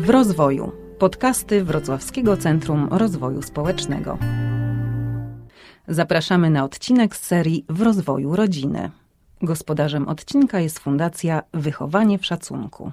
W 0.00 0.10
rozwoju. 0.10 0.72
Podcasty 0.98 1.64
Wrocławskiego 1.64 2.36
Centrum 2.36 2.88
Rozwoju 2.90 3.42
Społecznego. 3.42 4.18
Zapraszamy 5.88 6.50
na 6.50 6.64
odcinek 6.64 7.16
z 7.16 7.22
serii 7.26 7.64
W 7.68 7.82
rozwoju 7.82 8.36
rodziny. 8.36 8.90
Gospodarzem 9.42 10.08
odcinka 10.08 10.60
jest 10.60 10.78
Fundacja 10.78 11.42
Wychowanie 11.52 12.18
w 12.18 12.26
Szacunku. 12.26 12.92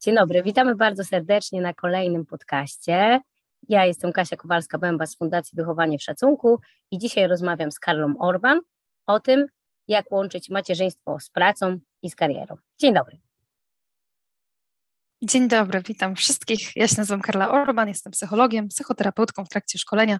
Dzień 0.00 0.14
dobry, 0.14 0.42
witamy 0.42 0.74
bardzo 0.74 1.04
serdecznie 1.04 1.60
na 1.60 1.74
kolejnym 1.74 2.26
podcaście. 2.26 3.20
Ja 3.68 3.86
jestem 3.86 4.12
Kasia 4.12 4.36
Kowalska-Bęba 4.36 5.06
z 5.06 5.16
Fundacji 5.16 5.56
Wychowanie 5.56 5.98
w 5.98 6.02
Szacunku 6.02 6.60
i 6.90 6.98
dzisiaj 6.98 7.28
rozmawiam 7.28 7.72
z 7.72 7.78
Karlą 7.78 8.14
Orban 8.18 8.60
o 9.06 9.20
tym, 9.20 9.46
jak 9.88 10.12
łączyć 10.12 10.50
macierzyństwo 10.50 11.20
z 11.20 11.30
pracą 11.30 11.78
i 12.02 12.10
z 12.10 12.14
karierą. 12.14 12.56
Dzień 12.78 12.94
dobry. 12.94 13.18
Dzień 15.22 15.48
dobry, 15.48 15.82
witam 15.82 16.16
wszystkich. 16.16 16.76
Ja 16.76 16.88
się 16.88 16.94
nazywam 16.98 17.20
Karla 17.20 17.50
Orban, 17.50 17.88
jestem 17.88 18.12
psychologiem, 18.12 18.68
psychoterapeutką 18.68 19.44
w 19.44 19.48
trakcie 19.48 19.78
szkolenia 19.78 20.18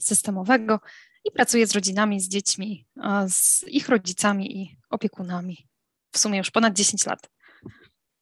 systemowego 0.00 0.80
i 1.24 1.30
pracuję 1.30 1.66
z 1.66 1.72
rodzinami, 1.72 2.20
z 2.20 2.28
dziećmi, 2.28 2.86
z 3.28 3.64
ich 3.68 3.88
rodzicami 3.88 4.62
i 4.62 4.76
opiekunami. 4.90 5.68
W 6.12 6.18
sumie 6.18 6.38
już 6.38 6.50
ponad 6.50 6.74
10 6.74 7.06
lat. 7.06 7.30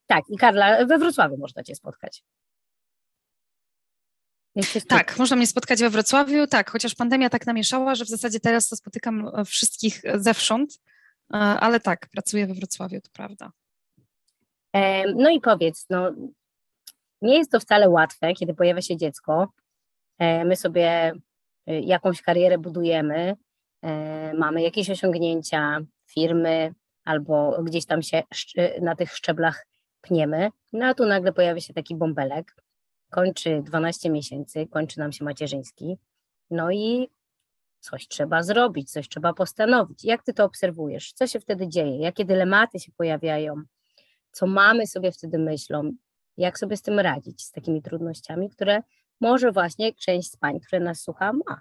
Tak, 0.07 0.25
i 0.29 0.37
Karla, 0.37 0.87
we 0.87 0.99
Wrocławiu 0.99 1.37
można 1.37 1.63
Cię 1.63 1.75
spotkać. 1.75 2.25
Tak, 4.89 5.19
można 5.19 5.37
mnie 5.37 5.47
spotkać 5.47 5.81
we 5.81 5.91
Wrocławiu, 5.91 6.47
tak, 6.47 6.71
chociaż 6.71 6.95
pandemia 6.95 7.31
tak 7.31 7.47
namieszała, 7.47 7.95
że 7.95 8.05
w 8.05 8.09
zasadzie 8.09 8.41
teraz 8.41 8.69
to 8.69 8.77
spotykam 8.77 9.31
wszystkich 9.47 10.03
zewsząd, 10.15 10.81
ale 11.33 11.81
tak, 11.81 12.09
pracuję 12.09 12.47
we 12.47 12.55
Wrocławiu, 12.55 13.01
to 13.01 13.11
prawda. 13.13 13.53
No 15.15 15.31
i 15.31 15.41
powiedz, 15.41 15.87
no, 15.91 16.11
nie 17.23 17.39
jest 17.39 17.51
to 17.51 17.61
wcale 17.61 17.89
łatwe, 17.89 18.33
kiedy 18.35 18.55
pojawia 18.55 18.83
się 18.83 18.97
dziecko. 18.97 19.53
E, 20.19 20.45
my 20.45 20.57
sobie 20.57 21.13
jakąś 21.67 22.23
karierę 22.23 22.59
budujemy, 22.59 23.37
mamy 24.39 24.63
jakieś 24.63 24.91
osiągnięcia, 24.91 25.81
firmy, 26.07 26.75
albo 27.05 27.63
gdzieś 27.63 27.87
tam 27.87 28.03
się 28.03 28.23
na 28.81 28.97
tych 28.97 29.13
szczeblach 29.13 29.67
pniemy, 30.01 30.51
no 30.73 30.87
a 30.87 30.95
tu 30.95 31.07
nagle 31.07 31.33
pojawia 31.33 31.61
się 31.61 31.75
taki 31.75 31.97
bąbelek, 31.97 32.57
kończy 33.11 33.63
12 33.63 34.11
miesięcy, 34.11 34.67
kończy 34.67 34.99
nam 34.99 35.13
się 35.13 35.25
macierzyński, 35.25 35.99
no 36.51 36.71
i 36.71 37.09
coś 37.83 38.09
trzeba 38.09 38.43
zrobić, 38.43 38.91
coś 38.91 39.09
trzeba 39.09 39.33
postanowić. 39.33 40.05
Jak 40.05 40.23
ty 40.23 40.35
to 40.35 40.45
obserwujesz? 40.45 41.13
Co 41.13 41.27
się 41.27 41.41
wtedy 41.41 41.69
dzieje? 41.69 41.99
Jakie 41.99 42.25
dylematy 42.25 42.81
się 42.81 42.93
pojawiają? 42.93 43.63
Co 44.33 44.47
mamy 44.47 44.87
sobie 44.87 45.13
wtedy 45.13 45.39
myślą? 45.39 45.93
Jak 46.37 46.59
sobie 46.59 46.77
z 46.77 46.83
tym 46.83 47.01
radzić, 47.01 47.43
z 47.43 47.51
takimi 47.51 47.83
trudnościami, 47.83 48.51
które 48.51 48.83
może 49.21 49.53
właśnie 49.53 49.95
część 49.95 50.31
z 50.31 50.37
pań, 50.37 50.61
które 50.61 50.81
nas 50.81 51.01
słucha, 51.01 51.33
ma? 51.33 51.61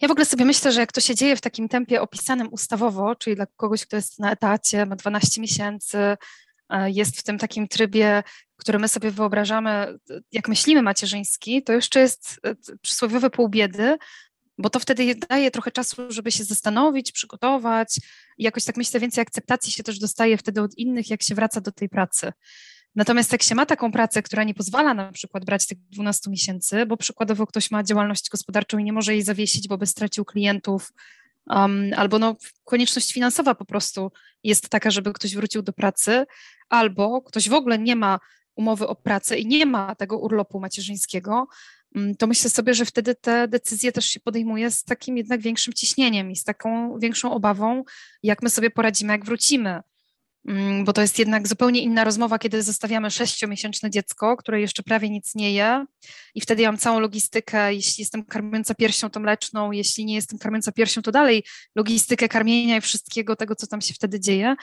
Ja 0.00 0.08
w 0.08 0.10
ogóle 0.10 0.24
sobie 0.24 0.44
myślę, 0.44 0.72
że 0.72 0.80
jak 0.80 0.92
to 0.92 1.00
się 1.00 1.14
dzieje 1.14 1.36
w 1.36 1.40
takim 1.40 1.68
tempie 1.68 2.00
opisanym 2.00 2.48
ustawowo, 2.52 3.16
czyli 3.16 3.36
dla 3.36 3.46
kogoś, 3.46 3.86
kto 3.86 3.96
jest 3.96 4.18
na 4.18 4.32
etacie, 4.32 4.86
ma 4.86 4.96
12 4.96 5.40
miesięcy, 5.40 6.16
e, 6.68 6.90
jest 6.90 7.18
w 7.18 7.22
tym 7.22 7.38
takim 7.38 7.68
trybie, 7.68 8.22
który 8.62 8.78
my 8.78 8.88
sobie 8.88 9.10
wyobrażamy, 9.10 9.98
jak 10.32 10.48
myślimy 10.48 10.82
macierzyński, 10.82 11.62
to 11.62 11.72
jeszcze 11.72 12.00
jest 12.00 12.40
e, 12.46 12.54
przysłowiowe 12.82 13.30
pół 13.30 13.48
biedy, 13.48 13.96
bo 14.58 14.70
to 14.70 14.80
wtedy 14.80 15.14
daje 15.14 15.50
trochę 15.50 15.70
czasu, 15.70 16.02
żeby 16.08 16.32
się 16.32 16.44
zastanowić, 16.44 17.12
przygotować 17.12 17.96
i 18.38 18.44
jakoś 18.44 18.64
tak 18.64 18.76
myślę, 18.76 19.00
więcej 19.00 19.22
akceptacji 19.22 19.72
się 19.72 19.82
też 19.82 19.98
dostaje 19.98 20.36
wtedy 20.36 20.62
od 20.62 20.78
innych, 20.78 21.10
jak 21.10 21.22
się 21.22 21.34
wraca 21.34 21.60
do 21.60 21.72
tej 21.72 21.88
pracy. 21.88 22.32
Natomiast 22.94 23.32
jak 23.32 23.42
się 23.42 23.54
ma 23.54 23.66
taką 23.66 23.92
pracę, 23.92 24.22
która 24.22 24.44
nie 24.44 24.54
pozwala 24.54 24.94
na 24.94 25.12
przykład 25.12 25.44
brać 25.44 25.66
tych 25.66 25.78
12 25.78 26.30
miesięcy, 26.30 26.86
bo 26.86 26.96
przykładowo 26.96 27.46
ktoś 27.46 27.70
ma 27.70 27.82
działalność 27.82 28.30
gospodarczą 28.30 28.78
i 28.78 28.84
nie 28.84 28.92
może 28.92 29.12
jej 29.12 29.22
zawiesić, 29.22 29.68
bo 29.68 29.78
by 29.78 29.86
stracił 29.86 30.24
klientów, 30.24 30.92
um, 31.46 31.90
albo 31.96 32.18
no, 32.18 32.36
konieczność 32.64 33.12
finansowa 33.12 33.54
po 33.54 33.64
prostu 33.64 34.12
jest 34.44 34.68
taka, 34.68 34.90
żeby 34.90 35.12
ktoś 35.12 35.36
wrócił 35.36 35.62
do 35.62 35.72
pracy, 35.72 36.24
albo 36.68 37.22
ktoś 37.22 37.48
w 37.48 37.52
ogóle 37.52 37.78
nie 37.78 37.96
ma 37.96 38.18
umowy 38.56 38.86
o 38.86 38.94
pracę 38.94 39.38
i 39.38 39.46
nie 39.46 39.66
ma 39.66 39.94
tego 39.94 40.18
urlopu 40.18 40.60
macierzyńskiego, 40.60 41.46
um, 41.94 42.14
to 42.16 42.26
myślę 42.26 42.50
sobie, 42.50 42.74
że 42.74 42.84
wtedy 42.84 43.14
te 43.14 43.48
decyzje 43.48 43.92
też 43.92 44.04
się 44.04 44.20
podejmuje 44.20 44.70
z 44.70 44.84
takim 44.84 45.16
jednak 45.16 45.40
większym 45.40 45.72
ciśnieniem 45.72 46.30
i 46.30 46.36
z 46.36 46.44
taką 46.44 46.98
większą 46.98 47.32
obawą, 47.32 47.84
jak 48.22 48.42
my 48.42 48.50
sobie 48.50 48.70
poradzimy, 48.70 49.12
jak 49.12 49.24
wrócimy. 49.24 49.80
Mm, 50.48 50.84
bo 50.84 50.92
to 50.92 51.00
jest 51.02 51.18
jednak 51.18 51.48
zupełnie 51.48 51.80
inna 51.80 52.04
rozmowa, 52.04 52.38
kiedy 52.38 52.62
zostawiamy 52.62 53.10
sześciomiesięczne 53.10 53.90
dziecko, 53.90 54.36
które 54.36 54.60
jeszcze 54.60 54.82
prawie 54.82 55.10
nic 55.10 55.34
nie 55.34 55.52
je 55.52 55.86
i 56.34 56.40
wtedy 56.40 56.62
ja 56.62 56.68
mam 56.68 56.78
całą 56.78 57.00
logistykę, 57.00 57.74
jeśli 57.74 58.02
jestem 58.02 58.24
karmiąca 58.24 58.74
piersią, 58.74 59.10
to 59.10 59.20
mleczną, 59.20 59.72
jeśli 59.72 60.04
nie 60.04 60.14
jestem 60.14 60.38
karmiąca 60.38 60.72
piersią, 60.72 61.02
to 61.02 61.12
dalej 61.12 61.44
logistykę 61.74 62.28
karmienia 62.28 62.76
i 62.76 62.80
wszystkiego 62.80 63.36
tego, 63.36 63.56
co 63.56 63.66
tam 63.66 63.80
się 63.80 63.94
wtedy 63.94 64.20
dzieje, 64.20 64.54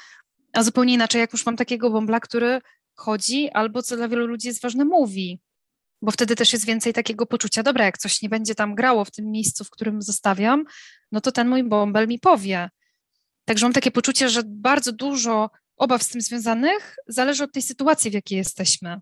a 0.53 0.63
zupełnie 0.63 0.93
inaczej, 0.93 1.21
jak 1.21 1.33
już 1.33 1.45
mam 1.45 1.55
takiego 1.55 1.89
bąbla, 1.89 2.19
który 2.19 2.59
chodzi 2.99 3.49
albo, 3.49 3.83
co 3.83 3.95
dla 3.95 4.07
wielu 4.07 4.27
ludzi 4.27 4.47
jest 4.47 4.61
ważne, 4.61 4.85
mówi, 4.85 5.41
bo 6.01 6.11
wtedy 6.11 6.35
też 6.35 6.53
jest 6.53 6.65
więcej 6.65 6.93
takiego 6.93 7.25
poczucia, 7.25 7.63
dobra, 7.63 7.85
jak 7.85 7.97
coś 7.97 8.21
nie 8.21 8.29
będzie 8.29 8.55
tam 8.55 8.75
grało 8.75 9.05
w 9.05 9.11
tym 9.11 9.31
miejscu, 9.31 9.63
w 9.63 9.69
którym 9.69 10.01
zostawiam, 10.01 10.65
no 11.11 11.21
to 11.21 11.31
ten 11.31 11.49
mój 11.49 11.63
bąbel 11.63 12.07
mi 12.07 12.19
powie. 12.19 12.69
Także 13.45 13.65
mam 13.65 13.73
takie 13.73 13.91
poczucie, 13.91 14.29
że 14.29 14.41
bardzo 14.45 14.91
dużo 14.91 15.49
obaw 15.77 16.03
z 16.03 16.07
tym 16.07 16.21
związanych 16.21 16.95
zależy 17.07 17.43
od 17.43 17.53
tej 17.53 17.61
sytuacji, 17.61 18.11
w 18.11 18.13
jakiej 18.13 18.37
jesteśmy. 18.37 18.99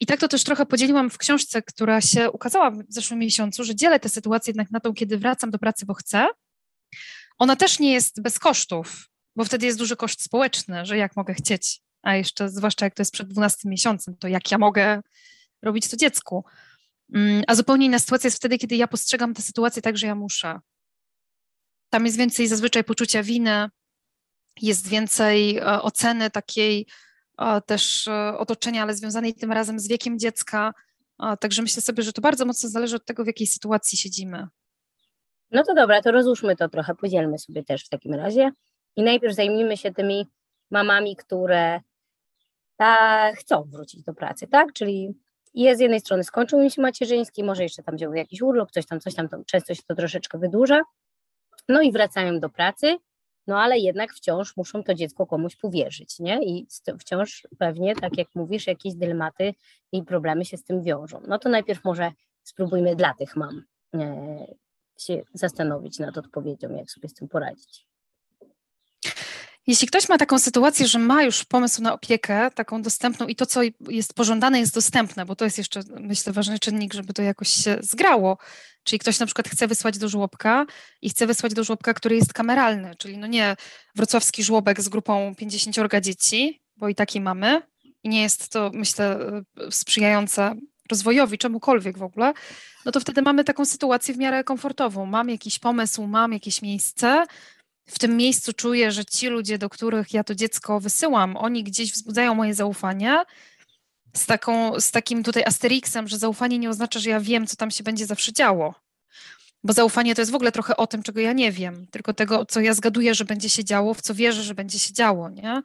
I 0.00 0.06
tak 0.06 0.20
to 0.20 0.28
też 0.28 0.44
trochę 0.44 0.66
podzieliłam 0.66 1.10
w 1.10 1.18
książce, 1.18 1.62
która 1.62 2.00
się 2.00 2.30
ukazała 2.30 2.70
w 2.70 2.84
zeszłym 2.88 3.20
miesiącu, 3.20 3.64
że 3.64 3.74
dzielę 3.74 4.00
tę 4.00 4.08
sytuację 4.08 4.50
jednak 4.50 4.70
na 4.70 4.80
tą, 4.80 4.94
kiedy 4.94 5.18
wracam 5.18 5.50
do 5.50 5.58
pracy, 5.58 5.86
bo 5.86 5.94
chcę. 5.94 6.26
Ona 7.38 7.56
też 7.56 7.78
nie 7.78 7.92
jest 7.92 8.22
bez 8.22 8.38
kosztów, 8.38 9.08
bo 9.36 9.44
wtedy 9.44 9.66
jest 9.66 9.78
duży 9.78 9.96
koszt 9.96 10.22
społeczny, 10.22 10.86
że 10.86 10.96
jak 10.96 11.16
mogę 11.16 11.34
chcieć, 11.34 11.80
a 12.02 12.16
jeszcze 12.16 12.48
zwłaszcza 12.48 12.86
jak 12.86 12.94
to 12.94 13.00
jest 13.00 13.12
przed 13.12 13.28
12 13.28 13.68
miesiącem, 13.68 14.16
to 14.16 14.28
jak 14.28 14.50
ja 14.50 14.58
mogę 14.58 15.02
robić 15.62 15.90
to 15.90 15.96
dziecku. 15.96 16.44
Mm, 17.14 17.42
a 17.46 17.54
zupełnie 17.54 17.86
inna 17.86 17.98
sytuacja 17.98 18.28
jest 18.28 18.36
wtedy, 18.36 18.58
kiedy 18.58 18.76
ja 18.76 18.88
postrzegam 18.88 19.34
tę 19.34 19.42
sytuację 19.42 19.82
tak, 19.82 19.98
że 19.98 20.06
ja 20.06 20.14
muszę. 20.14 20.58
Tam 21.90 22.06
jest 22.06 22.18
więcej 22.18 22.48
zazwyczaj 22.48 22.84
poczucia 22.84 23.22
winy, 23.22 23.68
jest 24.62 24.88
więcej 24.88 25.56
e, 25.56 25.82
oceny 25.82 26.30
takiej 26.30 26.86
e, 27.38 27.60
też 27.60 28.08
e, 28.08 28.38
otoczenia, 28.38 28.82
ale 28.82 28.94
związanej 28.94 29.34
tym 29.34 29.52
razem 29.52 29.80
z 29.80 29.88
wiekiem 29.88 30.18
dziecka. 30.18 30.74
Także 31.40 31.62
myślę 31.62 31.82
sobie, 31.82 32.02
że 32.02 32.12
to 32.12 32.20
bardzo 32.20 32.44
mocno 32.44 32.68
zależy 32.68 32.96
od 32.96 33.04
tego, 33.04 33.24
w 33.24 33.26
jakiej 33.26 33.46
sytuacji 33.46 33.98
siedzimy. 33.98 34.46
No 35.50 35.64
to 35.64 35.74
dobra, 35.74 36.02
to 36.02 36.10
rozłóżmy 36.10 36.56
to 36.56 36.68
trochę, 36.68 36.94
podzielmy 36.94 37.38
sobie 37.38 37.64
też 37.64 37.84
w 37.84 37.88
takim 37.88 38.14
razie. 38.14 38.50
I 38.96 39.02
najpierw 39.02 39.34
zajmijmy 39.34 39.76
się 39.76 39.94
tymi 39.94 40.28
mamami, 40.70 41.16
które 41.16 41.80
ta, 42.76 43.32
chcą 43.32 43.62
wrócić 43.62 44.02
do 44.02 44.14
pracy, 44.14 44.46
tak? 44.46 44.72
Czyli 44.72 45.14
jest 45.54 45.78
z 45.78 45.80
jednej 45.80 46.00
strony 46.00 46.24
skończył 46.24 46.60
mi 46.60 46.70
się 46.70 46.82
macierzyński, 46.82 47.44
może 47.44 47.62
jeszcze 47.62 47.82
tam 47.82 47.98
działał 47.98 48.14
jakiś 48.14 48.42
urlop, 48.42 48.70
coś 48.70 48.86
tam, 48.86 49.00
coś 49.00 49.14
tam, 49.14 49.28
często 49.46 49.74
się 49.74 49.82
to 49.82 49.94
troszeczkę 49.94 50.38
wydłuża. 50.38 50.80
No 51.68 51.82
i 51.82 51.92
wracają 51.92 52.40
do 52.40 52.48
pracy 52.48 52.98
no 53.48 53.60
ale 53.60 53.78
jednak 53.78 54.12
wciąż 54.12 54.56
muszą 54.56 54.84
to 54.84 54.94
dziecko 54.94 55.26
komuś 55.26 55.56
powierzyć, 55.56 56.18
nie? 56.18 56.44
I 56.44 56.66
wciąż 57.00 57.46
pewnie, 57.58 57.94
tak 57.94 58.18
jak 58.18 58.28
mówisz, 58.34 58.66
jakieś 58.66 58.94
dylematy 58.94 59.54
i 59.92 60.02
problemy 60.02 60.44
się 60.44 60.56
z 60.56 60.64
tym 60.64 60.82
wiążą. 60.82 61.20
No 61.28 61.38
to 61.38 61.48
najpierw 61.48 61.84
może 61.84 62.12
spróbujmy 62.42 62.96
dla 62.96 63.14
tych 63.14 63.36
mam 63.36 63.62
e, 63.94 64.46
się 64.98 65.22
zastanowić 65.34 65.98
nad 65.98 66.18
odpowiedzią, 66.18 66.76
jak 66.76 66.90
sobie 66.90 67.08
z 67.08 67.14
tym 67.14 67.28
poradzić. 67.28 67.87
Jeśli 69.68 69.88
ktoś 69.88 70.08
ma 70.08 70.18
taką 70.18 70.38
sytuację, 70.38 70.86
że 70.86 70.98
ma 70.98 71.22
już 71.22 71.44
pomysł 71.44 71.82
na 71.82 71.92
opiekę, 71.92 72.50
taką 72.50 72.82
dostępną 72.82 73.26
i 73.26 73.36
to, 73.36 73.46
co 73.46 73.60
jest 73.88 74.14
pożądane, 74.14 74.60
jest 74.60 74.74
dostępne, 74.74 75.26
bo 75.26 75.36
to 75.36 75.44
jest 75.44 75.58
jeszcze, 75.58 75.80
myślę, 76.00 76.32
ważny 76.32 76.58
czynnik, 76.58 76.94
żeby 76.94 77.12
to 77.12 77.22
jakoś 77.22 77.48
się 77.48 77.78
zgrało. 77.80 78.38
Czyli 78.82 78.98
ktoś 78.98 79.18
na 79.18 79.26
przykład 79.26 79.48
chce 79.48 79.66
wysłać 79.66 79.98
do 79.98 80.08
żłobka 80.08 80.66
i 81.02 81.10
chce 81.10 81.26
wysłać 81.26 81.54
do 81.54 81.64
żłobka, 81.64 81.94
który 81.94 82.16
jest 82.16 82.32
kameralny, 82.32 82.94
czyli 82.98 83.18
no 83.18 83.26
nie 83.26 83.56
wrocławski 83.94 84.42
żłobek 84.42 84.80
z 84.80 84.88
grupą 84.88 85.34
50 85.34 85.76
dzieci, 86.00 86.62
bo 86.76 86.88
i 86.88 86.94
taki 86.94 87.20
mamy. 87.20 87.62
I 88.02 88.08
nie 88.08 88.22
jest 88.22 88.48
to, 88.48 88.70
myślę, 88.74 89.18
sprzyjające 89.70 90.54
rozwojowi, 90.90 91.38
czemukolwiek 91.38 91.98
w 91.98 92.02
ogóle, 92.02 92.32
no 92.84 92.92
to 92.92 93.00
wtedy 93.00 93.22
mamy 93.22 93.44
taką 93.44 93.64
sytuację 93.64 94.14
w 94.14 94.18
miarę 94.18 94.44
komfortową. 94.44 95.06
Mam 95.06 95.28
jakiś 95.28 95.58
pomysł, 95.58 96.06
mam 96.06 96.32
jakieś 96.32 96.62
miejsce, 96.62 97.24
w 97.88 97.98
tym 97.98 98.16
miejscu 98.16 98.52
czuję, 98.52 98.92
że 98.92 99.04
ci 99.04 99.28
ludzie, 99.28 99.58
do 99.58 99.68
których 99.68 100.12
ja 100.14 100.24
to 100.24 100.34
dziecko 100.34 100.80
wysyłam, 100.80 101.36
oni 101.36 101.64
gdzieś 101.64 101.92
wzbudzają 101.92 102.34
moje 102.34 102.54
zaufanie. 102.54 103.24
Z, 104.16 104.26
taką, 104.26 104.80
z 104.80 104.90
takim 104.90 105.22
tutaj 105.22 105.44
asterixem, 105.46 106.08
że 106.08 106.18
zaufanie 106.18 106.58
nie 106.58 106.70
oznacza, 106.70 107.00
że 107.00 107.10
ja 107.10 107.20
wiem, 107.20 107.46
co 107.46 107.56
tam 107.56 107.70
się 107.70 107.84
będzie 107.84 108.06
zawsze 108.06 108.32
działo. 108.32 108.74
Bo 109.64 109.72
zaufanie 109.72 110.14
to 110.14 110.20
jest 110.20 110.32
w 110.32 110.34
ogóle 110.34 110.52
trochę 110.52 110.76
o 110.76 110.86
tym, 110.86 111.02
czego 111.02 111.20
ja 111.20 111.32
nie 111.32 111.52
wiem, 111.52 111.86
tylko 111.90 112.14
tego, 112.14 112.46
co 112.46 112.60
ja 112.60 112.74
zgaduję, 112.74 113.14
że 113.14 113.24
będzie 113.24 113.48
się 113.48 113.64
działo, 113.64 113.94
w 113.94 114.02
co 114.02 114.14
wierzę, 114.14 114.42
że 114.42 114.54
będzie 114.54 114.78
się 114.78 114.92
działo, 114.92 115.30
nie? 115.30 115.62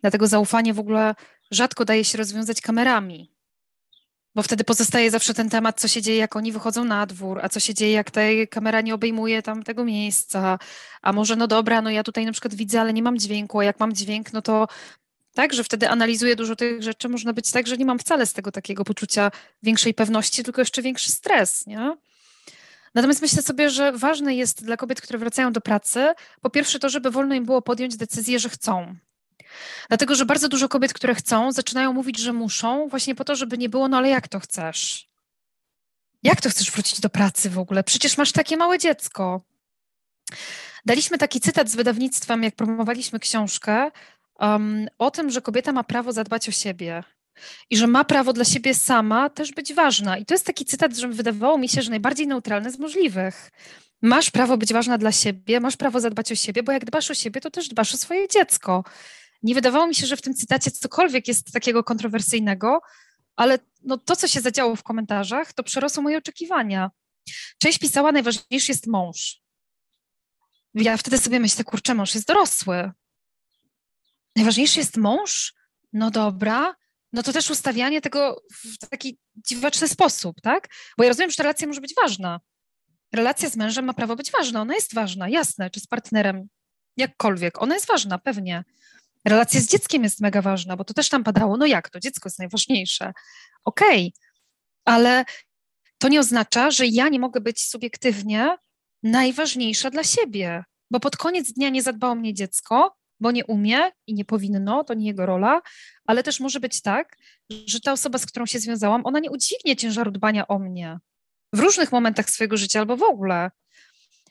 Dlatego 0.00 0.26
zaufanie 0.26 0.74
w 0.74 0.78
ogóle 0.78 1.14
rzadko 1.50 1.84
daje 1.84 2.04
się 2.04 2.18
rozwiązać 2.18 2.60
kamerami, 2.60 3.35
bo 4.36 4.42
wtedy 4.42 4.64
pozostaje 4.64 5.10
zawsze 5.10 5.34
ten 5.34 5.50
temat, 5.50 5.80
co 5.80 5.88
się 5.88 6.02
dzieje, 6.02 6.18
jak 6.18 6.36
oni 6.36 6.52
wychodzą 6.52 6.84
na 6.84 7.06
dwór, 7.06 7.40
a 7.42 7.48
co 7.48 7.60
się 7.60 7.74
dzieje, 7.74 7.92
jak 7.92 8.10
ta 8.10 8.20
kamera 8.50 8.80
nie 8.80 8.94
obejmuje 8.94 9.42
tam 9.42 9.62
tego 9.62 9.84
miejsca, 9.84 10.58
a 11.02 11.12
może 11.12 11.36
no 11.36 11.46
dobra, 11.46 11.82
no 11.82 11.90
ja 11.90 12.02
tutaj 12.02 12.26
na 12.26 12.32
przykład 12.32 12.54
widzę, 12.54 12.80
ale 12.80 12.92
nie 12.92 13.02
mam 13.02 13.18
dźwięku, 13.18 13.58
a 13.58 13.64
jak 13.64 13.80
mam 13.80 13.92
dźwięk, 13.92 14.32
no 14.32 14.42
to 14.42 14.66
tak, 15.34 15.54
że 15.54 15.64
wtedy 15.64 15.88
analizuję 15.88 16.36
dużo 16.36 16.56
tych 16.56 16.82
rzeczy, 16.82 17.08
można 17.08 17.32
być 17.32 17.50
tak, 17.50 17.66
że 17.66 17.76
nie 17.76 17.84
mam 17.84 17.98
wcale 17.98 18.26
z 18.26 18.32
tego 18.32 18.52
takiego 18.52 18.84
poczucia 18.84 19.30
większej 19.62 19.94
pewności, 19.94 20.44
tylko 20.44 20.60
jeszcze 20.60 20.82
większy 20.82 21.10
stres, 21.10 21.66
nie? 21.66 21.96
Natomiast 22.94 23.22
myślę 23.22 23.42
sobie, 23.42 23.70
że 23.70 23.92
ważne 23.92 24.34
jest 24.34 24.64
dla 24.64 24.76
kobiet, 24.76 25.00
które 25.00 25.18
wracają 25.18 25.52
do 25.52 25.60
pracy, 25.60 26.14
po 26.40 26.50
pierwsze 26.50 26.78
to, 26.78 26.88
żeby 26.88 27.10
wolno 27.10 27.34
im 27.34 27.44
było 27.44 27.62
podjąć 27.62 27.96
decyzję, 27.96 28.38
że 28.38 28.48
chcą. 28.48 28.96
Dlatego, 29.88 30.14
że 30.14 30.26
bardzo 30.26 30.48
dużo 30.48 30.68
kobiet, 30.68 30.92
które 30.92 31.14
chcą, 31.14 31.52
zaczynają 31.52 31.92
mówić, 31.92 32.18
że 32.18 32.32
muszą, 32.32 32.88
właśnie 32.88 33.14
po 33.14 33.24
to, 33.24 33.36
żeby 33.36 33.58
nie 33.58 33.68
było, 33.68 33.88
no 33.88 33.96
ale 33.96 34.08
jak 34.08 34.28
to 34.28 34.40
chcesz? 34.40 35.08
Jak 36.22 36.40
to 36.40 36.50
chcesz 36.50 36.70
wrócić 36.70 37.00
do 37.00 37.10
pracy 37.10 37.50
w 37.50 37.58
ogóle? 37.58 37.84
Przecież 37.84 38.18
masz 38.18 38.32
takie 38.32 38.56
małe 38.56 38.78
dziecko. 38.78 39.40
Daliśmy 40.86 41.18
taki 41.18 41.40
cytat 41.40 41.70
z 41.70 41.76
wydawnictwem, 41.76 42.42
jak 42.42 42.56
promowaliśmy 42.56 43.18
książkę, 43.18 43.90
um, 44.38 44.88
o 44.98 45.10
tym, 45.10 45.30
że 45.30 45.40
kobieta 45.40 45.72
ma 45.72 45.84
prawo 45.84 46.12
zadbać 46.12 46.48
o 46.48 46.52
siebie 46.52 47.02
i 47.70 47.76
że 47.76 47.86
ma 47.86 48.04
prawo 48.04 48.32
dla 48.32 48.44
siebie 48.44 48.74
sama 48.74 49.30
też 49.30 49.52
być 49.52 49.74
ważna. 49.74 50.18
I 50.18 50.26
to 50.26 50.34
jest 50.34 50.46
taki 50.46 50.64
cytat, 50.64 50.96
że 50.96 51.08
wydawało 51.08 51.58
mi 51.58 51.68
się, 51.68 51.82
że 51.82 51.90
najbardziej 51.90 52.26
neutralny 52.26 52.70
z 52.70 52.78
możliwych. 52.78 53.50
Masz 54.02 54.30
prawo 54.30 54.56
być 54.56 54.72
ważna 54.72 54.98
dla 54.98 55.12
siebie, 55.12 55.60
masz 55.60 55.76
prawo 55.76 56.00
zadbać 56.00 56.32
o 56.32 56.34
siebie, 56.34 56.62
bo 56.62 56.72
jak 56.72 56.84
dbasz 56.84 57.10
o 57.10 57.14
siebie, 57.14 57.40
to 57.40 57.50
też 57.50 57.68
dbasz 57.68 57.94
o 57.94 57.96
swoje 57.96 58.28
dziecko. 58.28 58.84
Nie 59.46 59.54
wydawało 59.54 59.86
mi 59.86 59.94
się, 59.94 60.06
że 60.06 60.16
w 60.16 60.22
tym 60.22 60.34
cytacie 60.34 60.70
cokolwiek 60.70 61.28
jest 61.28 61.52
takiego 61.52 61.84
kontrowersyjnego, 61.84 62.80
ale 63.36 63.58
no 63.82 63.98
to, 63.98 64.16
co 64.16 64.28
się 64.28 64.40
zadziało 64.40 64.76
w 64.76 64.82
komentarzach, 64.82 65.52
to 65.52 65.62
przerosło 65.62 66.02
moje 66.02 66.18
oczekiwania. 66.18 66.90
Część 67.58 67.78
pisała, 67.78 68.12
najważniejszy 68.12 68.72
jest 68.72 68.86
mąż. 68.86 69.40
Ja 70.74 70.96
wtedy 70.96 71.18
sobie 71.18 71.40
myślę, 71.40 71.64
kurczę, 71.64 71.94
mąż 71.94 72.14
jest 72.14 72.26
dorosły. 72.26 72.92
Najważniejszy 74.36 74.78
jest 74.78 74.96
mąż? 74.96 75.54
No 75.92 76.10
dobra, 76.10 76.74
no 77.12 77.22
to 77.22 77.32
też 77.32 77.50
ustawianie 77.50 78.00
tego 78.00 78.42
w 78.50 78.88
taki 78.88 79.18
dziwaczny 79.36 79.88
sposób, 79.88 80.40
tak? 80.40 80.68
Bo 80.98 81.04
ja 81.04 81.10
rozumiem, 81.10 81.30
że 81.30 81.36
ta 81.36 81.42
relacja 81.42 81.68
może 81.68 81.80
być 81.80 81.94
ważna. 82.02 82.40
Relacja 83.14 83.50
z 83.50 83.56
mężem 83.56 83.84
ma 83.84 83.94
prawo 83.94 84.16
być 84.16 84.30
ważna, 84.30 84.60
ona 84.60 84.74
jest 84.74 84.94
ważna, 84.94 85.28
jasne, 85.28 85.70
czy 85.70 85.80
z 85.80 85.86
partnerem, 85.86 86.48
jakkolwiek, 86.96 87.62
ona 87.62 87.74
jest 87.74 87.86
ważna, 87.86 88.18
pewnie. 88.18 88.64
Relacja 89.26 89.60
z 89.60 89.66
dzieckiem 89.66 90.04
jest 90.04 90.20
mega 90.20 90.42
ważna, 90.42 90.76
bo 90.76 90.84
to 90.84 90.94
też 90.94 91.08
tam 91.08 91.24
padało, 91.24 91.56
no 91.56 91.66
jak 91.66 91.90
to, 91.90 92.00
dziecko 92.00 92.28
jest 92.28 92.38
najważniejsze. 92.38 93.12
Okej, 93.64 94.12
okay, 94.14 94.26
ale 94.84 95.24
to 95.98 96.08
nie 96.08 96.20
oznacza, 96.20 96.70
że 96.70 96.86
ja 96.86 97.08
nie 97.08 97.18
mogę 97.20 97.40
być 97.40 97.68
subiektywnie 97.68 98.56
najważniejsza 99.02 99.90
dla 99.90 100.04
siebie, 100.04 100.64
bo 100.90 101.00
pod 101.00 101.16
koniec 101.16 101.52
dnia 101.52 101.68
nie 101.68 101.82
zadbało 101.82 102.14
mnie 102.14 102.34
dziecko, 102.34 102.96
bo 103.20 103.30
nie 103.30 103.44
umie 103.46 103.90
i 104.06 104.14
nie 104.14 104.24
powinno, 104.24 104.84
to 104.84 104.94
nie 104.94 105.06
jego 105.06 105.26
rola, 105.26 105.62
ale 106.06 106.22
też 106.22 106.40
może 106.40 106.60
być 106.60 106.82
tak, 106.82 107.16
że 107.66 107.80
ta 107.80 107.92
osoba, 107.92 108.18
z 108.18 108.26
którą 108.26 108.46
się 108.46 108.58
związałam, 108.58 109.06
ona 109.06 109.18
nie 109.18 109.30
udźwignie 109.30 109.76
ciężaru 109.76 110.10
dbania 110.10 110.48
o 110.48 110.58
mnie 110.58 110.98
w 111.52 111.58
różnych 111.58 111.92
momentach 111.92 112.30
swojego 112.30 112.56
życia 112.56 112.78
albo 112.78 112.96
w 112.96 113.02
ogóle. 113.02 113.50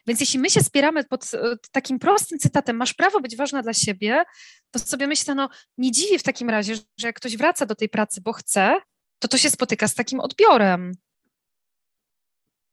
Więc 0.07 0.19
jeśli 0.19 0.39
my 0.39 0.49
się 0.49 0.63
spieramy 0.63 1.03
pod 1.03 1.33
e, 1.33 1.55
takim 1.71 1.99
prostym 1.99 2.39
cytatem, 2.39 2.75
masz 2.75 2.93
prawo 2.93 3.21
być 3.21 3.35
ważna 3.35 3.61
dla 3.61 3.73
siebie, 3.73 4.23
to 4.71 4.79
sobie 4.79 5.07
myślę, 5.07 5.35
no 5.35 5.49
nie 5.77 5.91
dziwię 5.91 6.19
w 6.19 6.23
takim 6.23 6.49
razie, 6.49 6.75
że 6.75 7.07
jak 7.07 7.15
ktoś 7.15 7.37
wraca 7.37 7.65
do 7.65 7.75
tej 7.75 7.89
pracy, 7.89 8.21
bo 8.21 8.33
chce, 8.33 8.75
to 9.19 9.27
to 9.27 9.37
się 9.37 9.49
spotyka 9.49 9.87
z 9.87 9.95
takim 9.95 10.19
odbiorem. 10.19 10.91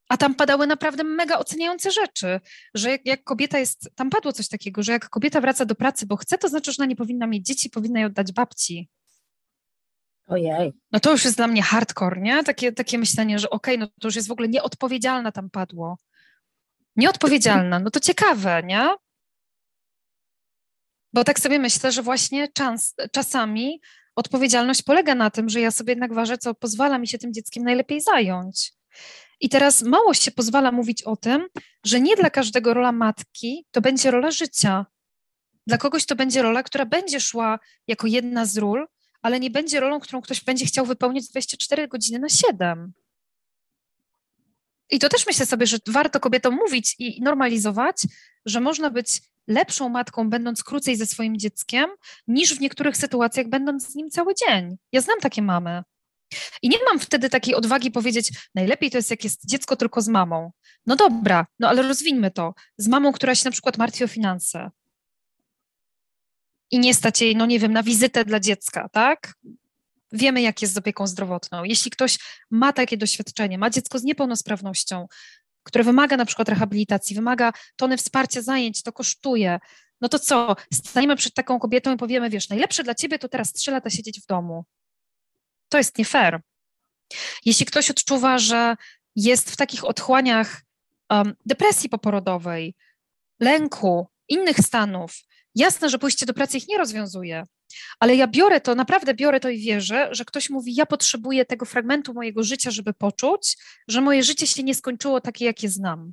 A 0.08 0.16
tam 0.16 0.34
padały 0.34 0.66
naprawdę 0.66 1.04
mega 1.04 1.38
oceniające 1.38 1.90
rzeczy, 1.90 2.40
że 2.74 2.90
jak, 2.90 3.06
jak, 3.06 3.24
kobieta 3.24 3.58
jest, 3.58 3.90
tam 3.94 4.10
padło 4.10 4.32
coś 4.32 4.48
takiego, 4.48 4.82
że 4.82 4.92
jak 4.92 5.08
kobieta 5.08 5.40
wraca 5.40 5.64
do 5.64 5.74
pracy, 5.74 6.06
bo 6.06 6.16
chce, 6.16 6.38
to 6.38 6.48
znaczy, 6.48 6.72
że 6.72 6.76
ona 6.78 6.86
nie 6.86 6.96
powinna 6.96 7.26
mieć 7.26 7.46
dzieci, 7.46 7.70
powinna 7.70 8.00
je 8.00 8.06
oddać 8.06 8.32
babci. 8.32 8.88
Ojej. 10.26 10.72
No 10.92 11.00
to 11.00 11.10
już 11.10 11.24
jest 11.24 11.36
dla 11.36 11.46
mnie 11.46 11.62
hardcore, 11.62 12.20
nie? 12.20 12.44
Takie, 12.44 12.72
takie 12.72 12.98
myślenie, 12.98 13.38
że 13.38 13.50
okej, 13.50 13.74
okay, 13.74 13.86
no 13.86 13.92
to 14.00 14.08
już 14.08 14.16
jest 14.16 14.28
w 14.28 14.32
ogóle 14.32 14.48
nieodpowiedzialna 14.48 15.32
tam 15.32 15.50
padło. 15.50 15.98
Nieodpowiedzialna, 16.96 17.78
no 17.78 17.90
to 17.90 18.00
ciekawe, 18.00 18.62
nie? 18.64 18.94
Bo 21.12 21.24
tak 21.24 21.40
sobie 21.40 21.58
myślę, 21.58 21.92
że 21.92 22.02
właśnie 22.02 22.48
czas, 22.48 22.94
czasami 23.12 23.80
odpowiedzialność 24.16 24.82
polega 24.82 25.14
na 25.14 25.30
tym, 25.30 25.48
że 25.48 25.60
ja 25.60 25.70
sobie 25.70 25.92
jednak 25.92 26.14
ważę, 26.14 26.38
co 26.38 26.54
pozwala 26.54 26.98
mi 26.98 27.08
się 27.08 27.18
tym 27.18 27.32
dzieckiem 27.32 27.64
najlepiej 27.64 28.00
zająć. 28.00 28.72
I 29.40 29.48
teraz 29.48 29.82
mało 29.82 30.14
się 30.14 30.30
pozwala 30.30 30.72
mówić 30.72 31.02
o 31.02 31.16
tym, 31.16 31.46
że 31.84 32.00
nie 32.00 32.16
dla 32.16 32.30
każdego 32.30 32.74
rola 32.74 32.92
matki 32.92 33.66
to 33.70 33.80
będzie 33.80 34.10
rola 34.10 34.30
życia. 34.30 34.86
Dla 35.66 35.78
kogoś 35.78 36.06
to 36.06 36.16
będzie 36.16 36.42
rola, 36.42 36.62
która 36.62 36.86
będzie 36.86 37.20
szła 37.20 37.58
jako 37.86 38.06
jedna 38.06 38.46
z 38.46 38.56
ról, 38.56 38.86
ale 39.22 39.40
nie 39.40 39.50
będzie 39.50 39.80
rolą, 39.80 40.00
którą 40.00 40.20
ktoś 40.20 40.44
będzie 40.44 40.66
chciał 40.66 40.86
wypełnić 40.86 41.30
24 41.30 41.88
godziny 41.88 42.18
na 42.18 42.28
7. 42.28 42.92
I 44.92 44.98
to 44.98 45.08
też 45.08 45.26
myślę 45.26 45.46
sobie, 45.46 45.66
że 45.66 45.76
warto 45.86 46.20
kobietom 46.20 46.54
mówić 46.54 46.94
i 46.98 47.22
normalizować, 47.22 47.96
że 48.46 48.60
można 48.60 48.90
być 48.90 49.22
lepszą 49.48 49.88
matką, 49.88 50.30
będąc 50.30 50.62
krócej 50.64 50.96
ze 50.96 51.06
swoim 51.06 51.38
dzieckiem, 51.38 51.90
niż 52.26 52.54
w 52.54 52.60
niektórych 52.60 52.96
sytuacjach, 52.96 53.48
będąc 53.48 53.88
z 53.88 53.94
nim 53.94 54.10
cały 54.10 54.34
dzień. 54.34 54.76
Ja 54.92 55.00
znam 55.00 55.20
takie 55.20 55.42
mamy. 55.42 55.82
I 56.62 56.68
nie 56.68 56.78
mam 56.90 56.98
wtedy 56.98 57.30
takiej 57.30 57.54
odwagi 57.54 57.90
powiedzieć, 57.90 58.32
najlepiej 58.54 58.90
to 58.90 58.98
jest, 58.98 59.10
jak 59.10 59.24
jest 59.24 59.46
dziecko 59.46 59.76
tylko 59.76 60.00
z 60.00 60.08
mamą. 60.08 60.52
No 60.86 60.96
dobra, 60.96 61.46
no 61.58 61.68
ale 61.68 61.82
rozwińmy 61.82 62.30
to. 62.30 62.54
Z 62.76 62.88
mamą, 62.88 63.12
która 63.12 63.34
się 63.34 63.42
na 63.44 63.50
przykład 63.50 63.78
martwi 63.78 64.04
o 64.04 64.08
finanse. 64.08 64.70
I 66.70 66.78
nie 66.78 66.94
stać 66.94 67.22
jej, 67.22 67.36
no 67.36 67.46
nie 67.46 67.58
wiem, 67.58 67.72
na 67.72 67.82
wizytę 67.82 68.24
dla 68.24 68.40
dziecka, 68.40 68.88
tak? 68.88 69.34
Wiemy, 70.12 70.42
jak 70.42 70.62
jest 70.62 70.74
z 70.74 70.76
opieką 70.76 71.06
zdrowotną. 71.06 71.64
Jeśli 71.64 71.90
ktoś 71.90 72.18
ma 72.50 72.72
takie 72.72 72.96
doświadczenie, 72.96 73.58
ma 73.58 73.70
dziecko 73.70 73.98
z 73.98 74.04
niepełnosprawnością, 74.04 75.06
które 75.62 75.84
wymaga 75.84 76.16
na 76.16 76.24
przykład 76.24 76.48
rehabilitacji, 76.48 77.16
wymaga 77.16 77.52
tony 77.76 77.96
wsparcia 77.96 78.42
zajęć, 78.42 78.82
to 78.82 78.92
kosztuje, 78.92 79.58
no 80.00 80.08
to 80.08 80.18
co? 80.18 80.56
Staniemy 80.72 81.16
przed 81.16 81.34
taką 81.34 81.58
kobietą 81.58 81.94
i 81.94 81.96
powiemy, 81.96 82.30
wiesz, 82.30 82.48
najlepsze 82.48 82.84
dla 82.84 82.94
ciebie 82.94 83.18
to 83.18 83.28
teraz 83.28 83.52
trzy 83.52 83.70
lata 83.70 83.90
siedzieć 83.90 84.20
w 84.20 84.26
domu. 84.26 84.64
To 85.68 85.78
jest 85.78 85.98
nie 85.98 86.04
fair. 86.04 86.40
Jeśli 87.44 87.66
ktoś 87.66 87.90
odczuwa, 87.90 88.38
że 88.38 88.76
jest 89.16 89.50
w 89.50 89.56
takich 89.56 89.84
otchłaniach 89.84 90.62
um, 91.10 91.34
depresji 91.46 91.88
poporodowej, 91.88 92.74
lęku, 93.40 94.06
innych 94.28 94.58
stanów, 94.58 95.14
jasne, 95.54 95.88
że 95.88 95.98
pójście 95.98 96.26
do 96.26 96.34
pracy 96.34 96.56
ich 96.58 96.68
nie 96.68 96.78
rozwiązuje, 96.78 97.44
ale 98.00 98.16
ja 98.16 98.26
biorę 98.26 98.60
to, 98.60 98.74
naprawdę 98.74 99.14
biorę 99.14 99.40
to 99.40 99.48
i 99.48 99.58
wierzę, 99.58 100.08
że 100.10 100.24
ktoś 100.24 100.50
mówi, 100.50 100.74
ja 100.74 100.86
potrzebuję 100.86 101.44
tego 101.44 101.66
fragmentu 101.66 102.14
mojego 102.14 102.42
życia, 102.42 102.70
żeby 102.70 102.92
poczuć, 102.92 103.56
że 103.88 104.00
moje 104.00 104.22
życie 104.22 104.46
się 104.46 104.62
nie 104.62 104.74
skończyło 104.74 105.20
takie, 105.20 105.44
jakie 105.44 105.68
znam. 105.68 106.12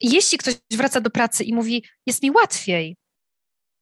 I 0.00 0.10
jeśli 0.10 0.38
ktoś 0.38 0.54
wraca 0.70 1.00
do 1.00 1.10
pracy 1.10 1.44
i 1.44 1.54
mówi, 1.54 1.84
jest 2.06 2.22
mi 2.22 2.30
łatwiej, 2.30 2.96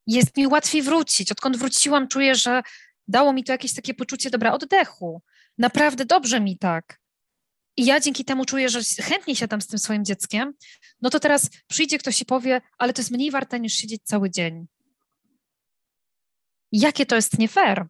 jest 0.06 0.36
mi 0.36 0.46
łatwiej 0.46 0.82
wrócić, 0.82 1.32
odkąd 1.32 1.56
wróciłam, 1.56 2.08
czuję, 2.08 2.34
że 2.34 2.62
dało 3.08 3.32
mi 3.32 3.44
to 3.44 3.52
jakieś 3.52 3.74
takie 3.74 3.94
poczucie 3.94 4.30
dobra 4.30 4.52
oddechu. 4.52 5.22
Naprawdę 5.58 6.04
dobrze 6.04 6.40
mi 6.40 6.58
tak. 6.58 7.02
I 7.76 7.84
ja 7.84 8.00
dzięki 8.00 8.24
temu 8.24 8.44
czuję, 8.44 8.68
że 8.68 8.80
chętnie 9.02 9.36
siadam 9.36 9.60
z 9.60 9.66
tym 9.66 9.78
swoim 9.78 10.04
dzieckiem, 10.04 10.52
no 11.00 11.10
to 11.10 11.20
teraz 11.20 11.50
przyjdzie 11.66 11.98
ktoś 11.98 12.20
i 12.20 12.24
powie, 12.24 12.60
ale 12.78 12.92
to 12.92 13.00
jest 13.00 13.10
mniej 13.10 13.30
warte 13.30 13.60
niż 13.60 13.74
siedzieć 13.74 14.02
cały 14.04 14.30
dzień. 14.30 14.66
Jakie 16.72 17.06
to 17.06 17.16
jest 17.16 17.38
nie 17.38 17.48
fair? 17.48 17.86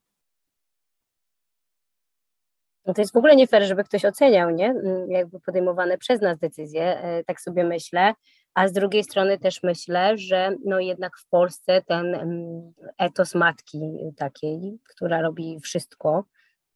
No 2.86 2.94
to 2.94 3.00
jest 3.00 3.12
w 3.12 3.16
ogóle 3.16 3.36
nie 3.36 3.46
fair, 3.46 3.64
żeby 3.64 3.84
ktoś 3.84 4.04
oceniał, 4.04 4.50
nie? 4.50 4.66
Mm, 4.70 5.10
jakby 5.10 5.40
podejmowane 5.40 5.98
przez 5.98 6.20
nas 6.20 6.38
decyzje, 6.38 7.02
e, 7.02 7.24
tak 7.24 7.40
sobie 7.40 7.64
myślę. 7.64 8.14
A 8.54 8.68
z 8.68 8.72
drugiej 8.72 9.04
strony 9.04 9.38
też 9.38 9.62
myślę, 9.62 10.18
że 10.18 10.56
no 10.64 10.80
jednak 10.80 11.18
w 11.18 11.28
Polsce 11.28 11.82
ten 11.82 12.14
mm, 12.14 12.72
etos 12.98 13.34
matki 13.34 13.80
takiej, 14.16 14.78
która 14.88 15.22
robi 15.22 15.60
wszystko 15.60 16.24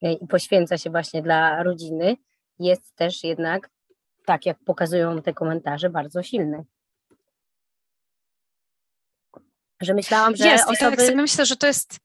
e, 0.02 0.12
i 0.12 0.26
poświęca 0.26 0.78
się 0.78 0.90
właśnie 0.90 1.22
dla 1.22 1.62
rodziny, 1.62 2.16
jest 2.58 2.96
też 2.96 3.24
jednak, 3.24 3.70
tak 4.26 4.46
jak 4.46 4.58
pokazują 4.64 5.22
te 5.22 5.34
komentarze, 5.34 5.90
bardzo 5.90 6.22
silny. 6.22 6.64
Że 9.80 9.94
myślałam, 9.94 10.36
że 10.36 10.46
jest, 10.46 10.64
osoby... 10.64 10.76
I 10.76 10.96
tak 10.96 11.00
sobie 11.00 11.16
myślę, 11.16 11.46
że 11.46 11.56
to 11.56 11.66
jest 11.66 11.98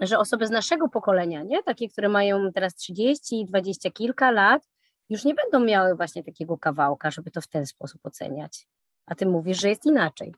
że 0.00 0.18
osoby 0.18 0.46
z 0.46 0.50
naszego 0.50 0.88
pokolenia, 0.88 1.42
nie? 1.42 1.62
takie, 1.62 1.88
które 1.88 2.08
mają 2.08 2.52
teraz 2.52 2.74
30, 2.74 3.44
20 3.44 3.90
kilka 3.90 4.30
lat, 4.30 4.68
już 5.08 5.24
nie 5.24 5.34
będą 5.34 5.60
miały 5.60 5.94
właśnie 5.94 6.24
takiego 6.24 6.58
kawałka, 6.58 7.10
żeby 7.10 7.30
to 7.30 7.40
w 7.40 7.46
ten 7.46 7.66
sposób 7.66 8.06
oceniać. 8.06 8.66
A 9.06 9.14
ty 9.14 9.26
mówisz, 9.26 9.60
że 9.60 9.68
jest 9.68 9.86
inaczej. 9.86 10.34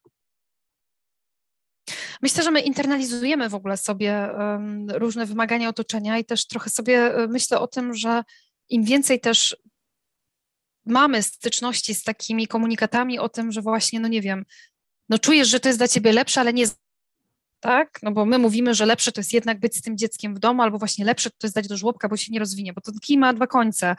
Myślę, 2.23 2.42
że 2.42 2.50
my 2.50 2.61
internalizujemy 2.61 3.49
w 3.49 3.54
ogóle 3.54 3.76
sobie 3.76 4.30
um, 4.38 4.90
różne 4.90 5.26
wymagania 5.26 5.68
otoczenia 5.68 6.18
i 6.18 6.25
też 6.25 6.47
trochę 6.47 6.71
sobie 6.71 7.14
e, 7.14 7.26
myślę 7.26 7.61
o 7.61 7.66
tym, 7.66 7.95
że 7.95 8.25
im 8.68 8.85
więcej 8.85 9.21
też 9.21 9.57
mamy 10.87 11.23
styczności 11.23 11.95
z 11.95 12.04
takimi 12.04 12.47
komunikatami 12.47 13.18
o 13.18 13.28
tym, 13.28 13.52
że 13.52 13.62
właśnie, 13.62 14.00
no 14.00 14.09
nie 14.09 14.21
wiem, 14.21 14.45
no 15.08 15.18
czujesz, 15.18 15.48
że 15.48 15.60
to 15.60 15.68
jest 15.68 15.78
dla 15.78 15.88
ciebie 15.88 16.12
lepsze, 16.12 16.40
ale 16.40 16.52
nie 16.52 16.66
tak? 17.60 17.98
No 18.02 18.12
bo 18.12 18.24
my 18.24 18.38
mówimy, 18.38 18.74
że 18.74 18.86
lepsze 18.86 19.12
to 19.12 19.20
jest 19.20 19.32
jednak 19.32 19.60
być 19.60 19.76
z 19.76 19.82
tym 19.82 19.98
dzieckiem 19.98 20.34
w 20.34 20.38
domu, 20.38 20.62
albo 20.62 20.78
właśnie 20.78 21.04
lepsze 21.04 21.30
to 21.30 21.46
jest 21.46 21.54
dać 21.54 21.68
do 21.68 21.76
żłobka, 21.76 22.08
bo 22.08 22.16
się 22.16 22.32
nie 22.32 22.38
rozwinie, 22.38 22.72
bo 22.72 22.80
to 22.80 22.92
kij 23.02 23.18
ma 23.18 23.32
dwa 23.32 23.46
końce. 23.46 23.96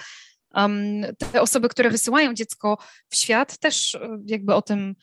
Um, 0.53 1.01
te 1.31 1.41
osoby, 1.41 1.69
które 1.69 1.89
wysyłają 1.89 2.33
dziecko 2.33 2.77
w 3.09 3.15
świat, 3.15 3.57
też 3.57 3.95
e, 3.95 4.17
jakby 4.25 4.55
o 4.55 4.61
tym 4.61 4.95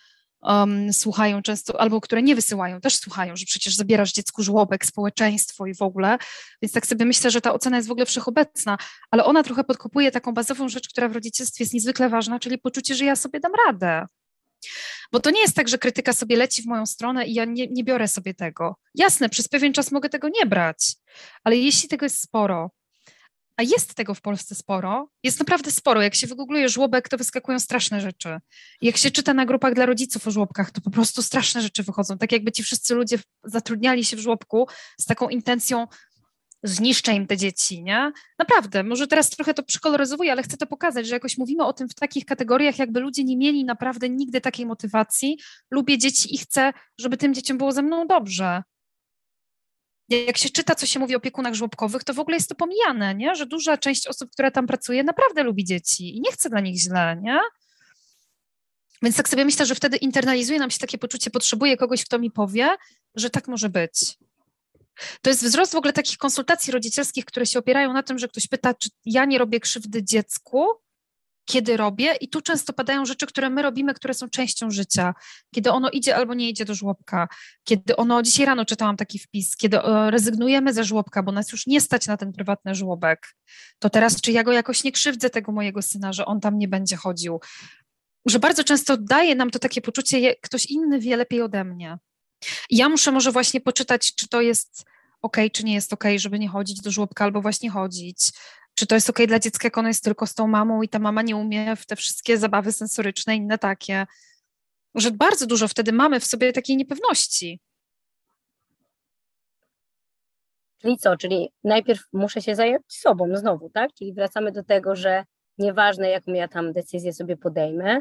um, 0.42 0.92
słuchają 0.92 1.42
często, 1.42 1.80
albo 1.80 2.00
które 2.00 2.22
nie 2.22 2.34
wysyłają, 2.34 2.80
też 2.80 2.96
słuchają, 2.96 3.36
że 3.36 3.44
przecież 3.46 3.76
zabierasz 3.76 4.12
dziecku 4.12 4.42
żłobek, 4.42 4.86
społeczeństwo 4.86 5.66
i 5.66 5.74
w 5.74 5.82
ogóle. 5.82 6.18
Więc 6.62 6.72
tak 6.72 6.86
sobie 6.86 7.04
myślę, 7.04 7.30
że 7.30 7.40
ta 7.40 7.54
ocena 7.54 7.76
jest 7.76 7.88
w 7.88 7.92
ogóle 7.92 8.06
wszechobecna, 8.06 8.78
ale 9.10 9.24
ona 9.24 9.42
trochę 9.42 9.64
podkopuje 9.64 10.12
taką 10.12 10.34
bazową 10.34 10.68
rzecz, 10.68 10.88
która 10.88 11.08
w 11.08 11.12
rodzicielstwie 11.12 11.64
jest 11.64 11.74
niezwykle 11.74 12.08
ważna, 12.08 12.38
czyli 12.38 12.58
poczucie, 12.58 12.94
że 12.94 13.04
ja 13.04 13.16
sobie 13.16 13.40
dam 13.40 13.52
radę. 13.66 14.06
Bo 15.12 15.20
to 15.20 15.30
nie 15.30 15.40
jest 15.40 15.56
tak, 15.56 15.68
że 15.68 15.78
krytyka 15.78 16.12
sobie 16.12 16.36
leci 16.36 16.62
w 16.62 16.66
moją 16.66 16.86
stronę 16.86 17.26
i 17.26 17.34
ja 17.34 17.44
nie, 17.44 17.66
nie 17.66 17.84
biorę 17.84 18.08
sobie 18.08 18.34
tego. 18.34 18.76
Jasne, 18.94 19.28
przez 19.28 19.48
pewien 19.48 19.72
czas 19.72 19.92
mogę 19.92 20.08
tego 20.08 20.28
nie 20.28 20.46
brać, 20.46 20.94
ale 21.44 21.56
jeśli 21.56 21.88
tego 21.88 22.06
jest 22.06 22.22
sporo, 22.22 22.70
a 23.56 23.62
jest 23.62 23.94
tego 23.94 24.14
w 24.14 24.20
Polsce 24.20 24.54
sporo, 24.54 25.08
jest 25.22 25.38
naprawdę 25.38 25.70
sporo. 25.70 26.02
Jak 26.02 26.14
się 26.14 26.26
wygoogluje 26.26 26.68
żłobek, 26.68 27.08
to 27.08 27.16
wyskakują 27.16 27.60
straszne 27.60 28.00
rzeczy. 28.00 28.38
Jak 28.82 28.96
się 28.96 29.10
czyta 29.10 29.34
na 29.34 29.46
grupach 29.46 29.74
dla 29.74 29.86
rodziców 29.86 30.26
o 30.26 30.30
żłobkach, 30.30 30.70
to 30.70 30.80
po 30.80 30.90
prostu 30.90 31.22
straszne 31.22 31.62
rzeczy 31.62 31.82
wychodzą. 31.82 32.18
Tak 32.18 32.32
jakby 32.32 32.52
ci 32.52 32.62
wszyscy 32.62 32.94
ludzie 32.94 33.18
zatrudniali 33.44 34.04
się 34.04 34.16
w 34.16 34.20
żłobku 34.20 34.68
z 35.00 35.04
taką 35.04 35.28
intencją 35.28 35.86
zniszczę 36.68 37.12
im 37.12 37.26
te 37.26 37.36
dzieci, 37.36 37.82
nie? 37.82 38.12
Naprawdę, 38.38 38.82
może 38.82 39.06
teraz 39.06 39.30
trochę 39.30 39.54
to 39.54 39.62
przekoloryzowuję, 39.62 40.32
ale 40.32 40.42
chcę 40.42 40.56
to 40.56 40.66
pokazać, 40.66 41.06
że 41.06 41.14
jakoś 41.14 41.38
mówimy 41.38 41.64
o 41.64 41.72
tym 41.72 41.88
w 41.88 41.94
takich 41.94 42.24
kategoriach, 42.24 42.78
jakby 42.78 43.00
ludzie 43.00 43.24
nie 43.24 43.36
mieli 43.36 43.64
naprawdę 43.64 44.08
nigdy 44.08 44.40
takiej 44.40 44.66
motywacji. 44.66 45.38
Lubię 45.70 45.98
dzieci 45.98 46.34
i 46.34 46.38
chcę, 46.38 46.72
żeby 46.98 47.16
tym 47.16 47.34
dzieciom 47.34 47.58
było 47.58 47.72
ze 47.72 47.82
mną 47.82 48.06
dobrze 48.06 48.62
jak 50.08 50.38
się 50.38 50.50
czyta, 50.50 50.74
co 50.74 50.86
się 50.86 51.00
mówi 51.00 51.14
o 51.14 51.18
opiekunach 51.18 51.54
żłobkowych, 51.54 52.04
to 52.04 52.14
w 52.14 52.18
ogóle 52.18 52.36
jest 52.36 52.48
to 52.48 52.54
pomijane, 52.54 53.14
nie? 53.14 53.34
że 53.34 53.46
duża 53.46 53.78
część 53.78 54.06
osób, 54.06 54.30
która 54.30 54.50
tam 54.50 54.66
pracuje, 54.66 55.04
naprawdę 55.04 55.42
lubi 55.42 55.64
dzieci 55.64 56.16
i 56.16 56.20
nie 56.20 56.32
chce 56.32 56.50
dla 56.50 56.60
nich 56.60 56.80
źle, 56.80 57.16
nie? 57.22 57.38
Więc 59.02 59.16
tak 59.16 59.28
sobie 59.28 59.44
myślę, 59.44 59.66
że 59.66 59.74
wtedy 59.74 59.96
internalizuje 59.96 60.58
nam 60.58 60.70
się 60.70 60.78
takie 60.78 60.98
poczucie, 60.98 61.30
potrzebuję 61.30 61.76
kogoś, 61.76 62.04
kto 62.04 62.18
mi 62.18 62.30
powie, 62.30 62.76
że 63.14 63.30
tak 63.30 63.48
może 63.48 63.68
być. 63.68 64.18
To 65.22 65.30
jest 65.30 65.44
wzrost 65.44 65.72
w 65.72 65.76
ogóle 65.76 65.92
takich 65.92 66.18
konsultacji 66.18 66.72
rodzicielskich, 66.72 67.24
które 67.24 67.46
się 67.46 67.58
opierają 67.58 67.92
na 67.92 68.02
tym, 68.02 68.18
że 68.18 68.28
ktoś 68.28 68.46
pyta, 68.46 68.74
czy 68.74 68.88
ja 69.04 69.24
nie 69.24 69.38
robię 69.38 69.60
krzywdy 69.60 70.04
dziecku, 70.04 70.66
kiedy 71.46 71.76
robię, 71.76 72.14
i 72.20 72.28
tu 72.28 72.40
często 72.40 72.72
padają 72.72 73.04
rzeczy, 73.04 73.26
które 73.26 73.50
my 73.50 73.62
robimy, 73.62 73.94
które 73.94 74.14
są 74.14 74.28
częścią 74.28 74.70
życia. 74.70 75.14
Kiedy 75.54 75.70
ono 75.70 75.90
idzie 75.90 76.16
albo 76.16 76.34
nie 76.34 76.48
idzie 76.48 76.64
do 76.64 76.74
żłobka, 76.74 77.28
kiedy 77.64 77.96
ono, 77.96 78.22
dzisiaj 78.22 78.46
rano 78.46 78.64
czytałam 78.64 78.96
taki 78.96 79.18
wpis, 79.18 79.56
kiedy 79.56 79.80
e, 79.82 80.10
rezygnujemy 80.10 80.72
ze 80.72 80.84
żłobka, 80.84 81.22
bo 81.22 81.32
nas 81.32 81.52
już 81.52 81.66
nie 81.66 81.80
stać 81.80 82.06
na 82.06 82.16
ten 82.16 82.32
prywatny 82.32 82.74
żłobek, 82.74 83.36
to 83.78 83.90
teraz 83.90 84.20
czy 84.20 84.32
ja 84.32 84.42
go 84.42 84.52
jakoś 84.52 84.84
nie 84.84 84.92
krzywdzę 84.92 85.30
tego 85.30 85.52
mojego 85.52 85.82
syna, 85.82 86.12
że 86.12 86.26
on 86.26 86.40
tam 86.40 86.58
nie 86.58 86.68
będzie 86.68 86.96
chodził. 86.96 87.40
Że 88.26 88.38
bardzo 88.38 88.64
często 88.64 88.96
daje 88.96 89.34
nam 89.34 89.50
to 89.50 89.58
takie 89.58 89.80
poczucie, 89.80 90.34
ktoś 90.42 90.66
inny 90.66 91.00
wie 91.00 91.16
lepiej 91.16 91.42
ode 91.42 91.64
mnie. 91.64 91.98
Ja 92.70 92.88
muszę 92.88 93.12
może 93.12 93.32
właśnie 93.32 93.60
poczytać, 93.60 94.14
czy 94.14 94.28
to 94.28 94.40
jest 94.40 94.84
ok, 95.22 95.36
czy 95.52 95.64
nie 95.64 95.74
jest 95.74 95.92
ok, 95.92 96.04
żeby 96.16 96.38
nie 96.38 96.48
chodzić 96.48 96.80
do 96.80 96.90
żłobka 96.90 97.24
albo 97.24 97.42
właśnie 97.42 97.70
chodzić, 97.70 98.18
czy 98.74 98.86
to 98.86 98.94
jest 98.94 99.10
ok 99.10 99.18
dla 99.26 99.38
dziecka, 99.38 99.66
jak 99.66 99.78
ono 99.78 99.88
jest 99.88 100.04
tylko 100.04 100.26
z 100.26 100.34
tą 100.34 100.46
mamą 100.46 100.82
i 100.82 100.88
ta 100.88 100.98
mama 100.98 101.22
nie 101.22 101.36
umie 101.36 101.76
w 101.76 101.86
te 101.86 101.96
wszystkie 101.96 102.38
zabawy 102.38 102.72
sensoryczne, 102.72 103.36
inne 103.36 103.58
takie. 103.58 104.06
Że 104.94 105.10
bardzo 105.10 105.46
dużo 105.46 105.68
wtedy 105.68 105.92
mamy 105.92 106.20
w 106.20 106.26
sobie 106.26 106.52
takiej 106.52 106.76
niepewności. 106.76 107.60
Czyli 110.78 110.98
co? 110.98 111.16
Czyli 111.16 111.52
najpierw 111.64 112.00
muszę 112.12 112.42
się 112.42 112.54
zająć 112.54 112.82
sobą 112.88 113.36
znowu, 113.36 113.70
tak? 113.70 113.90
Czyli 113.94 114.12
wracamy 114.14 114.52
do 114.52 114.64
tego, 114.64 114.96
że 114.96 115.24
nieważne, 115.58 116.08
jaką 116.08 116.32
ja 116.32 116.48
tam 116.48 116.72
decyzję 116.72 117.12
sobie 117.12 117.36
podejmę, 117.36 118.00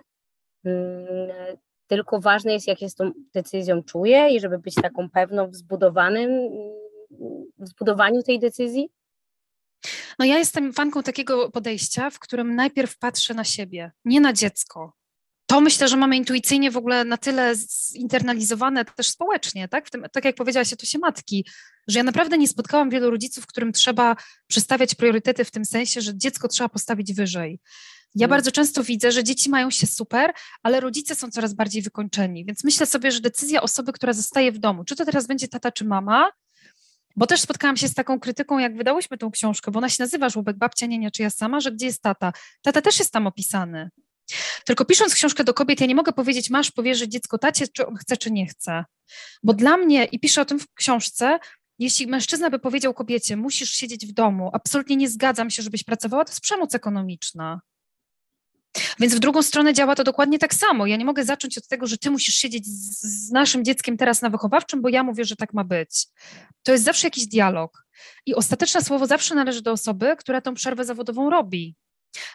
mm, 0.66 1.58
tylko 1.88 2.20
ważne 2.20 2.54
jest, 2.54 2.68
jak 2.68 2.80
się 2.80 2.90
z 2.90 2.96
tą 2.96 3.12
decyzją 3.34 3.84
czuję 3.84 4.30
i 4.30 4.40
żeby 4.40 4.60
być 4.60 4.76
taką 4.76 5.10
pewną 5.10 5.50
w 5.50 5.56
zbudowanym, 5.56 6.30
w 7.58 7.68
zbudowaniu 7.68 8.24
tej 8.24 8.40
decyzji, 8.40 8.90
no 10.20 10.26
ja 10.26 10.38
jestem 10.38 10.74
fanką 10.74 11.04
takiego 11.04 11.52
podejścia, 11.52 12.10
w 12.10 12.20
którym 12.20 12.56
najpierw 12.56 12.98
patrzę 12.98 13.34
na 13.34 13.44
siebie, 13.44 13.92
nie 14.06 14.22
na 14.22 14.34
dziecko. 14.34 14.94
To 15.48 15.62
myślę, 15.62 15.88
że 15.88 15.98
mamy 15.98 16.18
intuicyjnie 16.18 16.72
w 16.72 16.78
ogóle 16.78 17.04
na 17.04 17.18
tyle 17.18 17.56
zinternalizowane 17.92 18.86
też 18.86 19.10
społecznie, 19.10 19.68
tak? 19.68 19.90
Tym, 19.90 20.06
tak 20.12 20.26
jak 20.26 20.36
powiedziałaś, 20.36 20.70
to 20.80 20.86
się 20.86 21.00
matki, 21.00 21.46
że 21.88 22.00
ja 22.00 22.04
naprawdę 22.04 22.38
nie 22.38 22.48
spotkałam 22.48 22.90
wielu 22.90 23.12
rodziców, 23.12 23.48
którym 23.48 23.72
trzeba 23.72 24.16
przestawiać 24.48 24.96
priorytety 24.96 25.46
w 25.46 25.52
tym 25.52 25.66
sensie, 25.66 26.02
że 26.02 26.18
dziecko 26.18 26.48
trzeba 26.48 26.70
postawić 26.70 27.14
wyżej. 27.14 27.60
Ja 28.16 28.26
mm. 28.26 28.30
bardzo 28.30 28.52
często 28.52 28.84
widzę, 28.84 29.12
że 29.12 29.24
dzieci 29.24 29.50
mają 29.50 29.72
się 29.72 29.88
super, 29.88 30.34
ale 30.64 30.80
rodzice 30.80 31.16
są 31.16 31.32
coraz 31.32 31.54
bardziej 31.54 31.82
wykończeni. 31.82 32.46
Więc 32.46 32.64
myślę 32.64 32.86
sobie, 32.86 33.12
że 33.12 33.20
decyzja 33.20 33.62
osoby, 33.62 33.94
która 33.94 34.14
zostaje 34.14 34.52
w 34.52 34.58
domu, 34.58 34.84
czy 34.84 34.96
to 34.96 35.06
teraz 35.06 35.28
będzie 35.28 35.48
tata 35.48 35.72
czy 35.72 35.86
mama, 35.86 36.32
bo 37.16 37.28
też 37.28 37.42
spotkałam 37.42 37.78
się 37.78 37.88
z 37.88 37.94
taką 37.94 38.20
krytyką, 38.20 38.60
jak 38.60 38.78
wydałyśmy 38.78 39.18
tą 39.18 39.32
książkę, 39.32 39.72
bo 39.72 39.78
ona 39.78 39.90
się 39.90 40.04
nazywa 40.04 40.30
Żłobek 40.30 40.58
Babcia, 40.58 40.86
Nienia 40.86 41.12
czy 41.12 41.22
ja 41.22 41.30
sama, 41.30 41.60
że 41.60 41.72
gdzie 41.72 41.86
jest 41.86 42.02
tata? 42.02 42.34
Tata 42.62 42.82
też 42.82 43.00
jest 43.00 43.12
tam 43.12 43.28
opisany. 43.28 43.90
Tylko 44.66 44.86
pisząc 44.86 45.16
książkę 45.16 45.44
do 45.44 45.54
kobiet, 45.54 45.82
ja 45.82 45.88
nie 45.88 45.96
mogę 45.96 46.14
powiedzieć, 46.14 46.50
masz 46.50 46.72
powierzyć 46.72 47.12
dziecko 47.12 47.38
tacie, 47.38 47.68
czy 47.68 47.88
on 47.88 47.96
chce, 47.96 48.18
czy 48.18 48.32
nie 48.32 48.46
chce. 48.46 48.86
Bo 49.44 49.54
dla 49.54 49.78
mnie, 49.78 50.06
i 50.06 50.20
piszę 50.20 50.42
o 50.42 50.46
tym 50.46 50.60
w 50.60 50.74
książce, 50.74 51.40
jeśli 51.80 52.08
mężczyzna 52.08 52.50
by 52.50 52.60
powiedział 52.60 52.94
kobiecie, 52.94 53.38
musisz 53.38 53.70
siedzieć 53.70 54.08
w 54.08 54.12
domu, 54.12 54.50
absolutnie 54.54 54.96
nie 54.96 55.10
zgadzam 55.10 55.50
się, 55.50 55.64
żebyś 55.64 55.84
pracowała, 55.84 56.26
to 56.26 56.32
jest 56.32 56.42
przemoc 56.42 56.76
ekonomiczna. 56.76 57.62
Więc 59.00 59.16
w 59.16 59.20
drugą 59.20 59.42
stronę 59.42 59.74
działa 59.74 59.96
to 59.96 60.04
dokładnie 60.04 60.40
tak 60.40 60.54
samo. 60.54 60.86
Ja 60.86 60.98
nie 60.98 61.06
mogę 61.06 61.26
zacząć 61.26 61.58
od 61.58 61.68
tego, 61.68 61.88
że 61.88 61.98
ty 61.98 62.12
musisz 62.12 62.36
siedzieć 62.36 62.66
z, 62.68 63.32
naszym 63.32 63.66
dzieckiem 63.66 63.98
teraz 63.98 64.22
na 64.22 64.30
wychowawczym, 64.30 64.82
bo 64.82 64.90
ja 64.90 65.04
mówię, 65.04 65.26
że 65.26 65.36
tak 65.36 65.54
ma 65.54 65.64
być. 65.64 66.08
To 66.64 66.72
jest 66.72 66.84
zawsze 66.84 67.08
jakiś 67.08 67.28
dialog. 67.28 67.86
I 68.26 68.36
ostateczne 68.36 68.82
słowo 68.82 69.08
zawsze 69.08 69.36
należy 69.36 69.62
do 69.62 69.72
osoby, 69.72 70.16
która 70.20 70.42
tą 70.42 70.54
przerwę 70.54 70.86
zawodową 70.86 71.30
robi. 71.30 71.76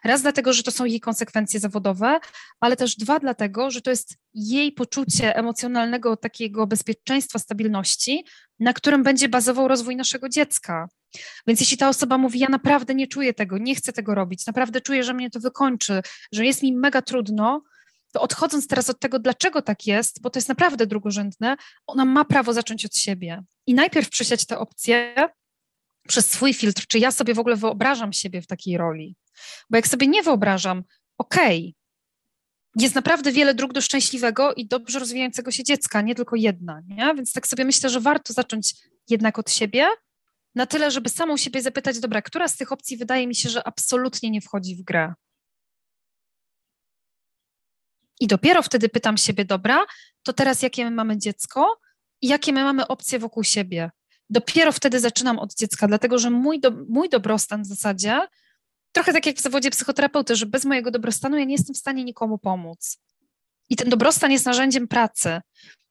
Raz 0.05 0.23
dlatego, 0.23 0.53
że 0.53 0.63
to 0.63 0.71
są 0.71 0.85
jej 0.85 1.01
konsekwencje 1.01 1.61
zawodowe, 1.61 2.21
ale 2.61 2.77
też 2.77 2.97
dwa 2.97 3.19
dlatego, 3.19 3.71
że 3.71 3.81
to 3.81 3.91
jest 3.91 4.15
jej 4.35 4.73
poczucie 4.73 5.37
emocjonalnego 5.37 6.17
takiego 6.17 6.67
bezpieczeństwa, 6.67 7.39
stabilności, 7.39 8.25
na 8.59 8.73
którym 8.73 9.03
będzie 9.03 9.29
bazował 9.29 9.69
rozwój 9.69 9.97
naszego 9.97 10.29
dziecka. 10.29 10.89
Więc 11.47 11.61
jeśli 11.61 11.77
ta 11.77 11.89
osoba 11.89 12.19
mówi, 12.19 12.39
ja 12.39 12.49
naprawdę 12.49 12.95
nie 12.95 13.07
czuję 13.07 13.35
tego, 13.35 13.59
nie 13.59 13.75
chcę 13.75 13.93
tego 13.93 14.15
robić, 14.15 14.47
naprawdę 14.47 14.81
czuję, 14.81 15.05
że 15.05 15.15
mnie 15.15 15.31
to 15.31 15.41
wykończy, 15.41 16.03
że 16.33 16.47
jest 16.47 16.63
mi 16.63 16.73
mega 16.73 17.03
trudno, 17.03 17.63
to 18.13 18.21
odchodząc 18.21 18.67
teraz 18.67 18.91
od 18.91 19.01
tego, 19.01 19.19
dlaczego 19.19 19.63
tak 19.63 19.87
jest, 19.87 20.23
bo 20.23 20.31
to 20.31 20.39
jest 20.39 20.49
naprawdę 20.49 20.87
drugorzędne, 20.87 21.57
ona 21.87 22.05
ma 22.05 22.25
prawo 22.25 22.53
zacząć 22.53 22.87
od 22.87 22.97
siebie. 22.97 23.43
I 23.67 23.75
najpierw 23.75 24.09
przysiać 24.09 24.47
te 24.47 24.59
opcje 24.59 25.15
przez 26.09 26.31
swój 26.31 26.55
filtr, 26.55 26.87
czy 26.87 26.99
ja 26.99 27.13
sobie 27.13 27.35
w 27.35 27.39
ogóle 27.39 27.57
wyobrażam 27.57 28.13
siebie 28.13 28.43
w 28.43 28.47
takiej 28.47 28.77
roli. 28.77 29.17
Bo 29.71 29.77
jak 29.77 29.89
sobie 29.89 30.07
nie 30.07 30.23
wyobrażam, 30.23 30.85
okej, 31.19 31.61
okay, 31.61 31.81
jest 32.77 32.95
naprawdę 32.95 33.33
wiele 33.33 33.55
dróg 33.55 33.73
do 33.73 33.81
szczęśliwego 33.81 34.55
i 34.55 34.67
dobrze 34.67 34.99
rozwijającego 34.99 35.51
się 35.51 35.65
dziecka, 35.65 36.01
nie 36.01 36.15
tylko 36.15 36.37
jedna, 36.37 36.83
nie? 36.87 37.15
Więc 37.15 37.33
tak 37.33 37.47
sobie 37.47 37.65
myślę, 37.65 37.91
że 37.91 38.01
warto 38.01 38.33
zacząć 38.33 38.75
jednak 39.09 39.39
od 39.39 39.51
siebie, 39.51 39.87
na 40.55 40.67
tyle, 40.67 40.91
żeby 40.91 41.09
samą 41.09 41.37
siebie 41.37 41.63
zapytać, 41.63 42.01
dobra, 42.01 42.23
która 42.23 42.49
z 42.49 42.57
tych 42.57 42.73
opcji 42.73 42.97
wydaje 42.97 43.27
mi 43.27 43.35
się, 43.35 43.49
że 43.49 43.67
absolutnie 43.67 44.31
nie 44.31 44.41
wchodzi 44.41 44.77
w 44.77 44.83
grę. 44.83 45.15
I 48.21 48.27
dopiero 48.27 48.63
wtedy 48.63 48.89
pytam 48.89 49.17
siebie, 49.17 49.45
dobra, 49.45 49.87
to 50.23 50.33
teraz 50.33 50.63
jakie 50.63 50.85
my 50.85 50.91
mamy 50.91 51.19
dziecko 51.19 51.81
i 52.21 52.29
jakie 52.29 52.53
my 52.53 52.65
mamy 52.65 52.87
opcje 52.87 53.19
wokół 53.19 53.45
siebie. 53.45 53.91
Dopiero 54.31 54.73
wtedy 54.73 55.01
zaczynam 55.01 55.39
od 55.39 55.55
dziecka, 55.55 55.89
dlatego 55.89 56.19
że 56.19 56.31
mój, 56.31 56.61
do, 56.61 56.71
mój 56.89 57.09
dobrostan 57.09 57.63
w 57.63 57.67
zasadzie, 57.67 58.21
trochę 58.93 59.13
tak 59.13 59.27
jak 59.27 59.37
w 59.37 59.41
zawodzie 59.41 59.71
psychoterapeuty, 59.71 60.37
że 60.37 60.47
bez 60.47 60.65
mojego 60.65 60.91
dobrostanu 60.91 61.39
ja 61.39 61.45
nie 61.45 61.55
jestem 61.55 61.75
w 61.75 61.79
stanie 61.79 62.05
nikomu 62.05 62.39
pomóc. 62.39 62.99
I 63.69 63.77
ten 63.77 63.89
dobrostan 63.89 64.33
jest 64.33 64.47
narzędziem 64.47 64.89
pracy. 64.89 65.41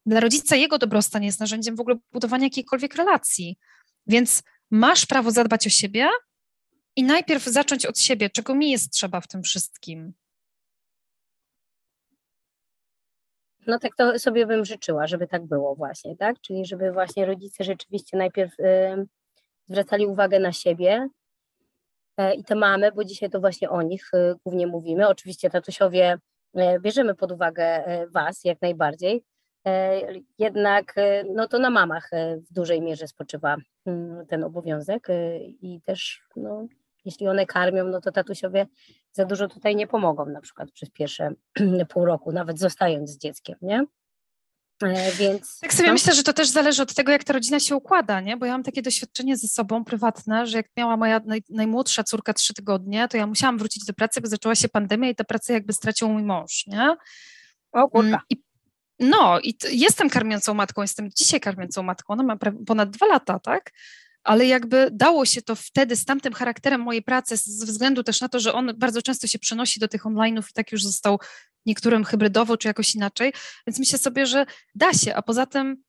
Dla 0.06 0.20
rodzica 0.20 0.56
jego 0.56 0.78
dobrostan 0.78 1.24
jest 1.24 1.40
narzędziem 1.40 1.76
w 1.76 1.80
ogóle 1.80 1.96
budowania 2.12 2.44
jakiejkolwiek 2.44 2.96
relacji. 2.96 3.58
Więc 4.08 4.44
masz 4.72 5.06
prawo 5.06 5.32
zadbać 5.32 5.68
o 5.68 5.70
siebie 5.70 6.10
i 6.96 7.04
najpierw 7.04 7.44
zacząć 7.44 7.86
od 7.86 8.00
siebie, 8.00 8.30
czego 8.30 8.56
mi 8.56 8.72
jest 8.72 8.92
trzeba 8.92 9.22
w 9.22 9.28
tym 9.28 9.44
wszystkim. 9.44 10.14
No 13.68 13.80
tak 13.80 13.96
to 13.96 14.20
sobie 14.20 14.46
bym 14.46 14.66
życzyła, 14.66 15.08
żeby 15.08 15.28
tak 15.28 15.46
było 15.46 15.76
właśnie, 15.76 16.18
tak? 16.18 16.42
Czyli 16.42 16.66
żeby 16.66 16.92
właśnie 16.92 17.26
rodzice 17.26 17.64
rzeczywiście 17.64 18.18
najpierw 18.18 18.60
y, 18.60 19.08
zwracali 19.68 20.06
uwagę 20.06 20.40
na 20.40 20.54
siebie 20.54 21.10
i 22.38 22.44
te 22.44 22.56
mamy, 22.56 22.92
bo 22.92 23.04
dzisiaj 23.04 23.30
to 23.30 23.40
właśnie 23.40 23.70
o 23.70 23.82
nich 23.82 24.14
y, 24.14 24.36
głównie 24.44 24.68
mówimy. 24.68 25.08
Oczywiście 25.08 25.50
tatusiowie 25.50 26.18
y, 26.58 26.80
bierzemy 26.80 27.16
pod 27.16 27.32
uwagę 27.32 27.84
was 28.12 28.44
jak 28.44 28.62
najbardziej, 28.62 29.24
jednak 30.38 30.96
no 31.36 31.48
to 31.48 31.60
na 31.60 31.70
mamach 31.70 32.10
w 32.50 32.54
dużej 32.54 32.82
mierze 32.82 33.08
spoczywa 33.08 33.56
mm, 33.86 34.26
ten 34.26 34.44
obowiązek 34.44 35.08
i 35.62 35.82
też 35.86 36.22
no, 36.36 36.68
jeśli 37.06 37.28
one 37.28 37.46
karmią, 37.46 37.84
no 37.84 38.02
to 38.02 38.12
tatusiowie 38.12 38.68
za 39.12 39.26
dużo 39.26 39.48
tutaj 39.48 39.76
nie 39.76 39.88
pomogą, 39.88 40.26
na 40.26 40.42
przykład 40.42 40.72
przez 40.72 40.90
pierwsze 40.90 41.32
pół 41.90 42.06
roku, 42.06 42.32
nawet 42.32 42.60
zostając 42.60 43.10
z 43.10 43.18
dzieckiem, 43.18 43.56
nie? 43.62 43.86
E, 44.84 45.12
więc, 45.12 45.60
tak 45.60 45.74
sobie 45.74 45.88
no. 45.88 45.94
myślę, 45.94 46.14
że 46.14 46.24
to 46.24 46.34
też 46.34 46.48
zależy 46.48 46.82
od 46.82 46.94
tego, 46.94 47.12
jak 47.12 47.24
ta 47.24 47.34
rodzina 47.34 47.60
się 47.60 47.76
układa, 47.76 48.22
nie? 48.22 48.38
Bo 48.38 48.46
ja 48.46 48.52
mam 48.52 48.64
takie 48.64 48.82
doświadczenie 48.82 49.38
ze 49.38 49.48
sobą 49.48 49.84
prywatne, 49.84 50.48
że 50.48 50.58
jak 50.58 50.68
miała 50.78 50.98
moja 50.98 51.22
naj, 51.26 51.44
najmłodsza 51.50 52.04
córka 52.04 52.34
trzy 52.34 52.54
tygodnie, 52.54 53.08
to 53.08 53.18
ja 53.18 53.28
musiałam 53.28 53.58
wrócić 53.58 53.86
do 53.86 53.94
pracy, 53.94 54.22
bo 54.22 54.28
zaczęła 54.28 54.56
się 54.56 54.70
pandemia 54.70 55.10
i 55.10 55.16
tę 55.16 55.24
pracę 55.24 55.54
jakby 55.54 55.74
stracił 55.74 56.10
mój 56.10 56.24
mąż, 56.24 56.68
nie? 56.68 56.96
O 57.72 57.90
kurka. 57.90 58.08
Mm, 58.08 58.20
I, 58.30 58.44
no 59.00 59.40
i 59.40 59.58
jestem 59.72 60.10
karmiącą 60.10 60.54
matką, 60.54 60.82
jestem 60.82 61.10
dzisiaj 61.16 61.40
karmiącą 61.40 61.84
matką, 61.84 62.14
ona 62.14 62.24
ma 62.24 62.38
ponad 62.68 62.90
dwa 62.90 63.06
lata, 63.06 63.40
tak? 63.40 63.72
Ale 64.24 64.46
jakby 64.46 64.90
dało 64.92 65.26
się 65.26 65.42
to 65.42 65.56
wtedy 65.56 65.96
z 65.96 66.06
tamtym 66.06 66.34
charakterem 66.34 66.82
mojej 66.82 67.02
pracy, 67.02 67.38
ze 67.38 67.66
względu 67.66 68.04
też 68.04 68.22
na 68.22 68.30
to, 68.30 68.40
że 68.40 68.54
on 68.54 68.72
bardzo 68.78 69.02
często 69.02 69.28
się 69.28 69.40
przenosi 69.40 69.80
do 69.80 69.88
tych 69.88 70.04
online'ów 70.04 70.50
i 70.50 70.54
tak 70.54 70.72
już 70.72 70.84
został 70.84 71.20
niektórym 71.66 72.04
hybrydowo 72.04 72.58
czy 72.58 72.68
jakoś 72.68 72.96
inaczej, 72.96 73.34
więc 73.68 73.80
myślę 73.80 74.00
sobie, 74.00 74.26
że 74.26 74.46
da 74.76 74.94
się, 74.94 75.16
a 75.16 75.22
poza 75.22 75.46
tym 75.46 75.84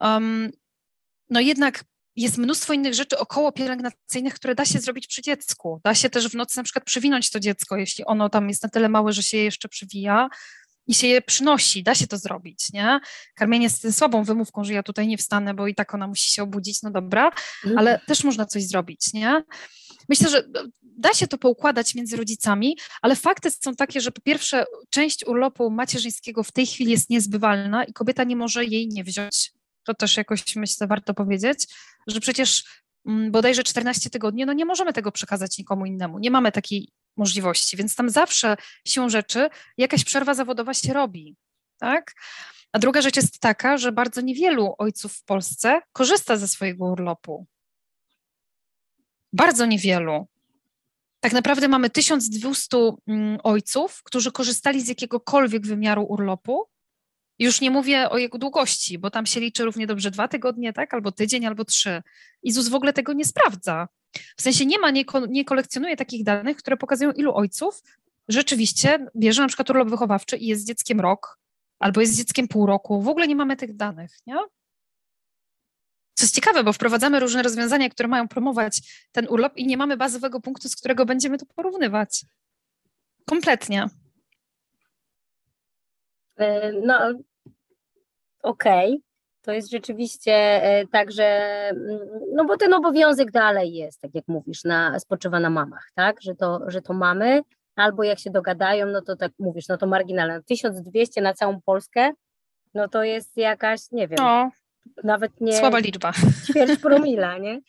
um, 0.00 0.50
no 1.30 1.40
jednak 1.40 1.84
jest 2.16 2.38
mnóstwo 2.38 2.72
innych 2.72 2.94
rzeczy 2.94 3.18
około 3.18 3.52
pielęgnacyjnych, 3.52 4.34
które 4.34 4.54
da 4.54 4.64
się 4.64 4.78
zrobić 4.78 5.06
przy 5.06 5.22
dziecku. 5.22 5.80
Da 5.84 5.94
się 5.94 6.10
też 6.10 6.28
w 6.28 6.34
nocy 6.34 6.56
na 6.56 6.62
przykład 6.62 6.84
przywinąć 6.84 7.30
to 7.30 7.40
dziecko, 7.40 7.76
jeśli 7.76 8.04
ono 8.04 8.28
tam 8.28 8.48
jest 8.48 8.62
na 8.62 8.68
tyle 8.68 8.88
małe, 8.88 9.12
że 9.12 9.22
się 9.22 9.36
je 9.36 9.44
jeszcze 9.44 9.68
przywija, 9.68 10.28
i 10.86 10.94
się 10.94 11.06
je 11.06 11.22
przynosi, 11.22 11.82
da 11.82 11.94
się 11.94 12.06
to 12.06 12.18
zrobić, 12.18 12.72
nie? 12.72 13.00
Karmienie 13.34 13.64
jest 13.64 13.98
słabą 13.98 14.24
wymówką, 14.24 14.64
że 14.64 14.72
ja 14.72 14.82
tutaj 14.82 15.06
nie 15.06 15.18
wstanę, 15.18 15.54
bo 15.54 15.66
i 15.66 15.74
tak 15.74 15.94
ona 15.94 16.06
musi 16.06 16.32
się 16.32 16.42
obudzić, 16.42 16.82
no 16.82 16.90
dobra, 16.90 17.26
mhm. 17.26 17.78
ale 17.78 18.00
też 18.06 18.24
można 18.24 18.46
coś 18.46 18.64
zrobić, 18.64 19.12
nie? 19.12 19.42
Myślę, 20.08 20.28
że 20.28 20.44
da 20.82 21.14
się 21.14 21.26
to 21.26 21.38
poukładać 21.38 21.94
między 21.94 22.16
rodzicami, 22.16 22.76
ale 23.02 23.16
fakty 23.16 23.50
są 23.50 23.74
takie, 23.74 24.00
że 24.00 24.12
po 24.12 24.20
pierwsze 24.20 24.64
część 24.90 25.26
urlopu 25.26 25.70
macierzyńskiego 25.70 26.42
w 26.42 26.52
tej 26.52 26.66
chwili 26.66 26.90
jest 26.90 27.10
niezbywalna 27.10 27.84
i 27.84 27.92
kobieta 27.92 28.24
nie 28.24 28.36
może 28.36 28.64
jej 28.64 28.88
nie 28.88 29.04
wziąć. 29.04 29.52
To 29.84 29.94
też 29.94 30.16
jakoś 30.16 30.56
myślę 30.56 30.86
warto 30.86 31.14
powiedzieć, 31.14 31.66
że 32.06 32.20
przecież 32.20 32.64
mm, 33.06 33.30
bodajże 33.30 33.64
14 33.64 34.10
tygodni, 34.10 34.46
no 34.46 34.52
nie 34.52 34.64
możemy 34.64 34.92
tego 34.92 35.12
przekazać 35.12 35.58
nikomu 35.58 35.86
innemu. 35.86 36.18
Nie 36.18 36.30
mamy 36.30 36.52
takiej 36.52 36.92
możliwości, 37.16 37.76
więc 37.76 37.94
tam 37.96 38.10
zawsze 38.10 38.56
siłą 38.86 39.08
rzeczy 39.08 39.48
jakaś 39.78 40.04
przerwa 40.04 40.34
zawodowa 40.34 40.74
się 40.74 40.92
robi, 40.92 41.36
tak? 41.78 42.12
A 42.72 42.78
druga 42.78 43.02
rzecz 43.02 43.16
jest 43.16 43.40
taka, 43.40 43.76
że 43.76 43.92
bardzo 43.92 44.20
niewielu 44.20 44.74
ojców 44.78 45.12
w 45.12 45.24
Polsce 45.24 45.80
korzysta 45.92 46.36
ze 46.36 46.48
swojego 46.48 46.84
urlopu. 46.84 47.46
Bardzo 49.32 49.66
niewielu. 49.66 50.26
Tak 51.20 51.32
naprawdę 51.32 51.68
mamy 51.68 51.90
1200 51.90 52.76
mm, 53.06 53.38
ojców, 53.42 54.02
którzy 54.02 54.32
korzystali 54.32 54.82
z 54.82 54.88
jakiegokolwiek 54.88 55.66
wymiaru 55.66 56.04
urlopu. 56.04 56.64
Już 57.38 57.60
nie 57.60 57.70
mówię 57.70 58.10
o 58.10 58.18
jego 58.18 58.38
długości, 58.38 58.98
bo 58.98 59.10
tam 59.10 59.26
się 59.26 59.40
liczy 59.40 59.64
równie 59.64 59.86
dobrze 59.86 60.10
dwa 60.10 60.28
tygodnie, 60.28 60.72
tak? 60.72 60.94
Albo 60.94 61.12
tydzień, 61.12 61.46
albo 61.46 61.64
trzy. 61.64 62.02
I 62.42 62.52
ZUS 62.52 62.68
w 62.68 62.74
ogóle 62.74 62.92
tego 62.92 63.12
nie 63.12 63.24
sprawdza. 63.24 63.88
W 64.36 64.42
sensie 64.42 64.66
nie 64.66 64.78
ma, 64.78 64.90
nie, 64.90 65.04
nie 65.28 65.44
kolekcjonuje 65.44 65.96
takich 65.96 66.24
danych, 66.24 66.56
które 66.56 66.76
pokazują, 66.76 67.12
ilu 67.12 67.34
ojców 67.34 67.82
rzeczywiście 68.28 69.06
bierze 69.16 69.42
na 69.42 69.48
przykład 69.48 69.70
urlop 69.70 69.88
wychowawczy 69.88 70.36
i 70.36 70.46
jest 70.46 70.62
z 70.62 70.64
dzieckiem 70.64 71.00
rok, 71.00 71.38
albo 71.78 72.00
jest 72.00 72.12
z 72.12 72.18
dzieckiem 72.18 72.48
pół 72.48 72.66
roku. 72.66 73.02
W 73.02 73.08
ogóle 73.08 73.28
nie 73.28 73.36
mamy 73.36 73.56
tych 73.56 73.76
danych, 73.76 74.10
nie? 74.26 74.36
Co 76.14 76.24
jest 76.24 76.34
ciekawe, 76.34 76.64
bo 76.64 76.72
wprowadzamy 76.72 77.20
różne 77.20 77.42
rozwiązania, 77.42 77.90
które 77.90 78.08
mają 78.08 78.28
promować 78.28 78.80
ten 79.12 79.26
urlop 79.28 79.56
i 79.56 79.66
nie 79.66 79.76
mamy 79.76 79.96
bazowego 79.96 80.40
punktu, 80.40 80.68
z 80.68 80.76
którego 80.76 81.06
będziemy 81.06 81.38
to 81.38 81.46
porównywać. 81.46 82.24
Kompletnie. 83.26 83.86
E, 86.36 86.72
no, 86.72 87.12
okej. 88.42 88.90
Okay 88.90 89.11
to 89.42 89.52
jest 89.52 89.70
rzeczywiście 89.70 90.32
e, 90.32 90.86
tak, 90.86 91.12
że 91.12 91.24
mm, 91.70 91.98
no 92.34 92.44
bo 92.44 92.56
ten 92.56 92.74
obowiązek 92.74 93.30
dalej 93.30 93.74
jest, 93.74 94.00
tak 94.00 94.14
jak 94.14 94.28
mówisz, 94.28 94.64
na, 94.64 95.00
spoczywa 95.00 95.40
na 95.40 95.50
mamach, 95.50 95.90
tak, 95.94 96.22
że 96.22 96.34
to, 96.34 96.60
że 96.66 96.82
to 96.82 96.92
mamy, 96.92 97.42
albo 97.76 98.02
jak 98.02 98.18
się 98.18 98.30
dogadają, 98.30 98.86
no 98.86 99.02
to 99.02 99.16
tak 99.16 99.32
mówisz, 99.38 99.68
no 99.68 99.76
to 99.76 99.86
marginalne, 99.86 100.42
1200 100.42 101.20
na 101.20 101.34
całą 101.34 101.60
Polskę, 101.60 102.12
no 102.74 102.88
to 102.88 103.04
jest 103.04 103.36
jakaś, 103.36 103.80
nie 103.92 104.08
wiem, 104.08 104.18
no, 104.18 104.50
nawet 105.04 105.40
nie... 105.40 105.58
Słaba 105.58 105.78
liczba. 105.78 106.12
Ćwierć 106.46 106.80
promila, 106.80 107.38
nie? 107.38 107.60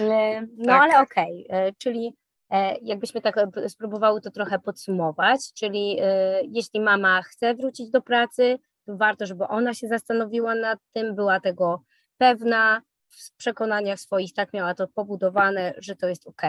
E, 0.00 0.40
no 0.56 0.66
tak. 0.66 0.82
ale 0.82 1.00
okej, 1.00 1.46
okay. 1.48 1.58
E, 1.58 1.72
czyli 1.78 2.14
jakbyśmy 2.82 3.20
tak 3.20 3.36
spróbowały 3.68 4.20
to 4.20 4.30
trochę 4.30 4.58
podsumować, 4.58 5.52
czyli 5.54 5.96
jeśli 6.52 6.80
mama 6.80 7.22
chce 7.22 7.54
wrócić 7.54 7.90
do 7.90 8.02
pracy, 8.02 8.58
warto, 8.96 9.26
żeby 9.26 9.44
ona 9.44 9.74
się 9.74 9.88
zastanowiła 9.88 10.54
nad 10.54 10.78
tym, 10.92 11.14
była 11.14 11.40
tego 11.40 11.82
pewna, 12.18 12.82
w 13.08 13.36
przekonaniach 13.36 14.00
swoich 14.00 14.34
tak 14.34 14.52
miała 14.52 14.74
to 14.74 14.88
pobudowane, 14.88 15.74
że 15.78 15.96
to 15.96 16.08
jest 16.08 16.26
ok. 16.26 16.42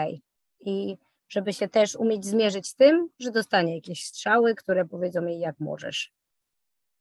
I 0.60 0.96
żeby 1.28 1.52
się 1.52 1.68
też 1.68 1.96
umieć 1.96 2.24
zmierzyć 2.24 2.68
z 2.68 2.74
tym, 2.74 3.08
że 3.18 3.30
dostanie 3.30 3.74
jakieś 3.74 4.04
strzały, 4.04 4.54
które 4.54 4.84
powiedzą 4.84 5.26
jej, 5.26 5.40
jak 5.40 5.60
możesz. 5.60 6.12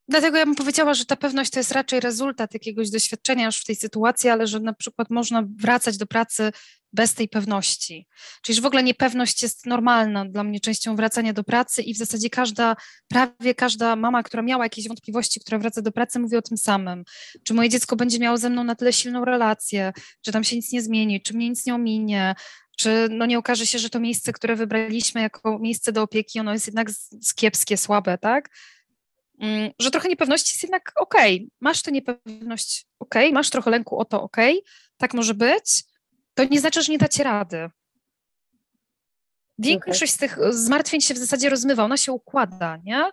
Dlatego 0.10 0.38
ja 0.38 0.45
bym 0.45 0.56
powiedziała, 0.56 0.93
że 0.93 1.06
ta 1.06 1.15
pewność 1.15 1.52
to 1.52 1.60
jest 1.60 1.72
raczej 1.72 2.00
rezultat 2.00 2.54
jakiegoś 2.54 2.89
doświadczenia 2.89 3.45
już 3.45 3.58
w 3.58 3.65
tej 3.65 3.76
sytuacji, 3.76 4.30
ale 4.30 4.48
że 4.48 4.60
na 4.60 4.74
przykład 4.74 5.10
można 5.10 5.43
wracać 5.58 5.98
do 5.98 6.06
pracy 6.06 6.52
bez 6.93 7.13
tej 7.13 7.30
pewności. 7.30 8.08
Czyli 8.41 8.56
że 8.56 8.62
w 8.62 8.65
ogóle 8.65 8.84
niepewność 8.84 9.43
jest 9.43 9.65
normalna 9.65 10.26
dla 10.26 10.43
mnie 10.43 10.60
częścią 10.60 10.95
wracania 10.95 11.34
do 11.34 11.43
pracy 11.43 11.82
i 11.82 11.93
w 11.93 11.98
zasadzie 11.98 12.30
każda, 12.30 12.76
prawie 13.08 13.56
każda 13.56 13.95
mama, 13.95 14.24
która 14.24 14.43
miała 14.43 14.65
jakieś 14.65 14.88
wątpliwości, 14.88 15.39
która 15.39 15.60
wraca 15.60 15.82
do 15.82 15.91
pracy, 15.91 16.19
mówi 16.19 16.38
o 16.38 16.41
tym 16.41 16.58
samym. 16.58 17.04
Czy 17.43 17.54
moje 17.54 17.69
dziecko 17.69 17.95
będzie 17.95 18.19
miało 18.19 18.38
ze 18.38 18.50
mną 18.50 18.63
na 18.63 18.76
tyle 18.76 18.93
silną 18.93 19.26
relację, 19.26 19.93
czy 20.22 20.32
tam 20.32 20.43
się 20.43 20.56
nic 20.56 20.72
nie 20.72 20.82
zmieni, 20.82 21.22
czy 21.22 21.34
mnie 21.34 21.50
nic 21.50 21.65
nie 21.65 21.76
ominie, 21.76 22.36
czy 22.78 23.08
no 23.12 23.26
nie 23.26 23.38
okaże 23.38 23.65
się, 23.65 23.80
że 23.80 23.89
to 23.89 24.00
miejsce, 24.00 24.34
które 24.34 24.56
wybraliśmy 24.56 25.22
jako 25.22 25.60
miejsce 25.60 25.91
do 25.91 26.02
opieki, 26.02 26.39
ono 26.39 26.54
jest 26.54 26.67
jednak 26.67 26.89
kiepskie, 27.36 27.78
słabe, 27.78 28.17
tak? 28.17 28.50
Mm, 29.39 29.71
że 29.80 29.91
trochę 29.91 30.10
niepewności 30.10 30.54
jest 30.54 30.63
jednak 30.63 30.91
okej, 30.95 31.36
okay. 31.36 31.47
masz 31.60 31.82
tę 31.82 31.91
niepewność, 31.91 32.86
okej, 32.99 33.25
okay. 33.25 33.34
masz 33.34 33.49
trochę 33.49 33.71
lęku 33.71 33.99
o 33.99 34.06
to, 34.06 34.21
okej, 34.21 34.60
okay. 34.60 34.71
tak 34.97 35.13
może 35.13 35.34
być, 35.34 35.84
to 36.34 36.43
nie 36.43 36.60
znaczy, 36.60 36.82
że 36.82 36.91
nie 36.91 36.97
dacie 36.97 37.23
rady. 37.23 37.69
Większość 39.58 40.13
z 40.13 40.17
tych 40.17 40.38
zmartwień 40.49 41.02
się 41.02 41.13
w 41.13 41.17
zasadzie 41.17 41.49
rozmywa, 41.49 41.84
ona 41.84 41.97
się 41.97 42.12
układa, 42.12 42.78
nie? 42.84 43.10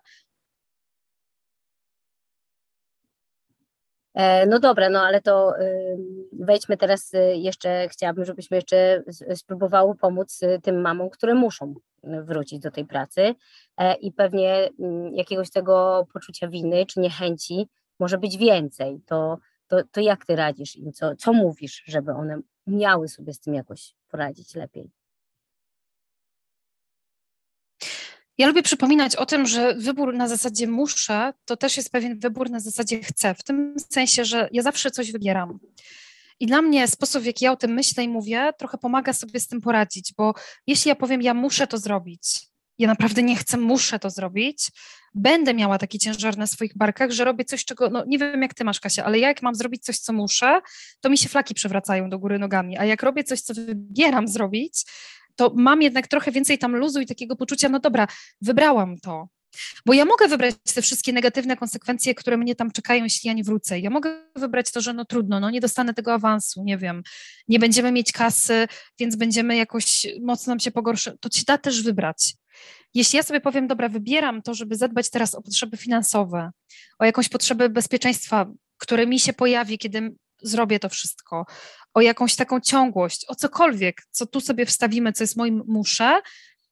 No 4.46 4.58
dobra, 4.58 4.88
no 4.90 5.00
ale 5.00 5.20
to 5.20 5.54
wejdźmy 6.32 6.76
teraz 6.76 7.14
y, 7.14 7.36
jeszcze, 7.36 7.88
chciałabym, 7.88 8.24
żebyśmy 8.24 8.56
jeszcze 8.56 9.02
spróbowały 9.34 9.94
pomóc 9.94 10.42
y, 10.42 10.60
tym 10.62 10.80
mamom, 10.80 11.10
które 11.10 11.34
muszą 11.34 11.74
wrócić 12.02 12.58
do 12.58 12.70
tej 12.70 12.84
pracy 12.84 13.34
e, 13.76 13.94
i 13.94 14.12
pewnie 14.12 14.68
jakiegoś 15.12 15.50
tego 15.50 16.06
poczucia 16.12 16.48
winy 16.48 16.86
czy 16.86 17.00
niechęci 17.00 17.68
może 17.98 18.18
być 18.18 18.36
więcej. 18.36 19.00
To, 19.06 19.38
to, 19.68 19.76
to 19.92 20.00
jak 20.00 20.26
ty 20.26 20.36
radzisz 20.36 20.76
im, 20.76 20.92
co, 20.92 21.16
co 21.16 21.32
mówisz, 21.32 21.82
żeby 21.86 22.12
one 22.12 22.40
miały 22.66 23.08
sobie 23.08 23.32
z 23.32 23.40
tym 23.40 23.54
jakoś 23.54 23.94
poradzić 24.08 24.54
lepiej? 24.54 24.90
Ja 28.38 28.46
lubię 28.46 28.62
przypominać 28.62 29.16
o 29.16 29.26
tym, 29.26 29.46
że 29.46 29.74
wybór 29.74 30.14
na 30.14 30.28
zasadzie 30.28 30.66
muszę, 30.66 31.32
to 31.44 31.56
też 31.56 31.76
jest 31.76 31.90
pewien 31.90 32.18
wybór 32.18 32.50
na 32.50 32.60
zasadzie 32.60 33.02
chcę, 33.02 33.34
w 33.34 33.42
tym 33.42 33.74
sensie, 33.90 34.24
że 34.24 34.48
ja 34.52 34.62
zawsze 34.62 34.90
coś 34.90 35.12
wybieram. 35.12 35.58
I 36.40 36.46
dla 36.46 36.62
mnie 36.62 36.88
sposób, 36.88 37.22
w 37.22 37.26
jaki 37.26 37.44
ja 37.44 37.52
o 37.52 37.56
tym 37.56 37.70
myślę 37.70 38.04
i 38.04 38.08
mówię, 38.08 38.52
trochę 38.58 38.78
pomaga 38.78 39.12
sobie 39.12 39.40
z 39.40 39.48
tym 39.48 39.60
poradzić, 39.60 40.14
bo 40.16 40.34
jeśli 40.66 40.88
ja 40.88 40.94
powiem, 40.94 41.22
ja 41.22 41.34
muszę 41.34 41.66
to 41.66 41.78
zrobić, 41.78 42.22
ja 42.78 42.88
naprawdę 42.88 43.22
nie 43.22 43.36
chcę, 43.36 43.56
muszę 43.56 43.98
to 43.98 44.10
zrobić, 44.10 44.70
będę 45.14 45.54
miała 45.54 45.78
taki 45.78 45.98
ciężar 45.98 46.38
na 46.38 46.46
swoich 46.46 46.76
barkach, 46.76 47.10
że 47.10 47.24
robię 47.24 47.44
coś, 47.44 47.64
czego, 47.64 47.90
no 47.90 48.04
nie 48.06 48.18
wiem 48.18 48.42
jak 48.42 48.54
ty 48.54 48.64
masz, 48.64 48.80
Kasia, 48.80 49.04
ale 49.04 49.18
ja 49.18 49.28
jak 49.28 49.42
mam 49.42 49.54
zrobić 49.54 49.84
coś, 49.84 49.98
co 49.98 50.12
muszę, 50.12 50.60
to 51.00 51.10
mi 51.10 51.18
się 51.18 51.28
flaki 51.28 51.54
przewracają 51.54 52.10
do 52.10 52.18
góry 52.18 52.38
nogami, 52.38 52.78
a 52.78 52.84
jak 52.84 53.02
robię 53.02 53.24
coś, 53.24 53.40
co 53.40 53.54
wybieram 53.54 54.28
zrobić, 54.28 54.84
to 55.36 55.52
mam 55.56 55.82
jednak 55.82 56.08
trochę 56.08 56.32
więcej 56.32 56.58
tam 56.58 56.76
luzu 56.76 57.00
i 57.00 57.06
takiego 57.06 57.36
poczucia, 57.36 57.68
no 57.68 57.80
dobra, 57.80 58.06
wybrałam 58.40 58.98
to. 58.98 59.28
Bo 59.86 59.92
ja 59.92 60.04
mogę 60.04 60.28
wybrać 60.28 60.54
te 60.74 60.82
wszystkie 60.82 61.12
negatywne 61.12 61.56
konsekwencje, 61.56 62.14
które 62.14 62.36
mnie 62.36 62.54
tam 62.54 62.70
czekają, 62.70 63.04
jeśli 63.04 63.28
ja 63.28 63.34
nie 63.34 63.44
wrócę. 63.44 63.80
Ja 63.80 63.90
mogę 63.90 64.16
wybrać 64.34 64.70
to, 64.70 64.80
że 64.80 64.92
no 64.92 65.04
trudno, 65.04 65.40
no 65.40 65.50
nie 65.50 65.60
dostanę 65.60 65.94
tego 65.94 66.14
awansu, 66.14 66.64
nie 66.64 66.78
wiem, 66.78 67.02
nie 67.48 67.58
będziemy 67.58 67.92
mieć 67.92 68.12
kasy, 68.12 68.68
więc 68.98 69.16
będziemy 69.16 69.56
jakoś 69.56 70.06
mocno 70.22 70.50
nam 70.50 70.60
się 70.60 70.70
pogorszy. 70.70 71.18
To 71.20 71.28
się 71.32 71.42
da 71.46 71.58
też 71.58 71.82
wybrać. 71.82 72.34
Jeśli 72.94 73.16
ja 73.16 73.22
sobie 73.22 73.40
powiem, 73.40 73.66
dobra, 73.66 73.88
wybieram 73.88 74.42
to, 74.42 74.54
żeby 74.54 74.76
zadbać 74.76 75.10
teraz 75.10 75.34
o 75.34 75.42
potrzeby 75.42 75.76
finansowe, 75.76 76.50
o 76.98 77.04
jakąś 77.04 77.28
potrzebę 77.28 77.68
bezpieczeństwa, 77.68 78.46
które 78.78 79.06
mi 79.06 79.20
się 79.20 79.32
pojawi, 79.32 79.78
kiedy 79.78 80.14
zrobię 80.42 80.78
to 80.78 80.88
wszystko, 80.88 81.46
o 81.94 82.00
jakąś 82.00 82.36
taką 82.36 82.60
ciągłość, 82.60 83.24
o 83.28 83.34
cokolwiek, 83.34 84.02
co 84.10 84.26
tu 84.26 84.40
sobie 84.40 84.66
wstawimy, 84.66 85.12
co 85.12 85.24
jest 85.24 85.36
moim 85.36 85.62
muszę, 85.66 86.20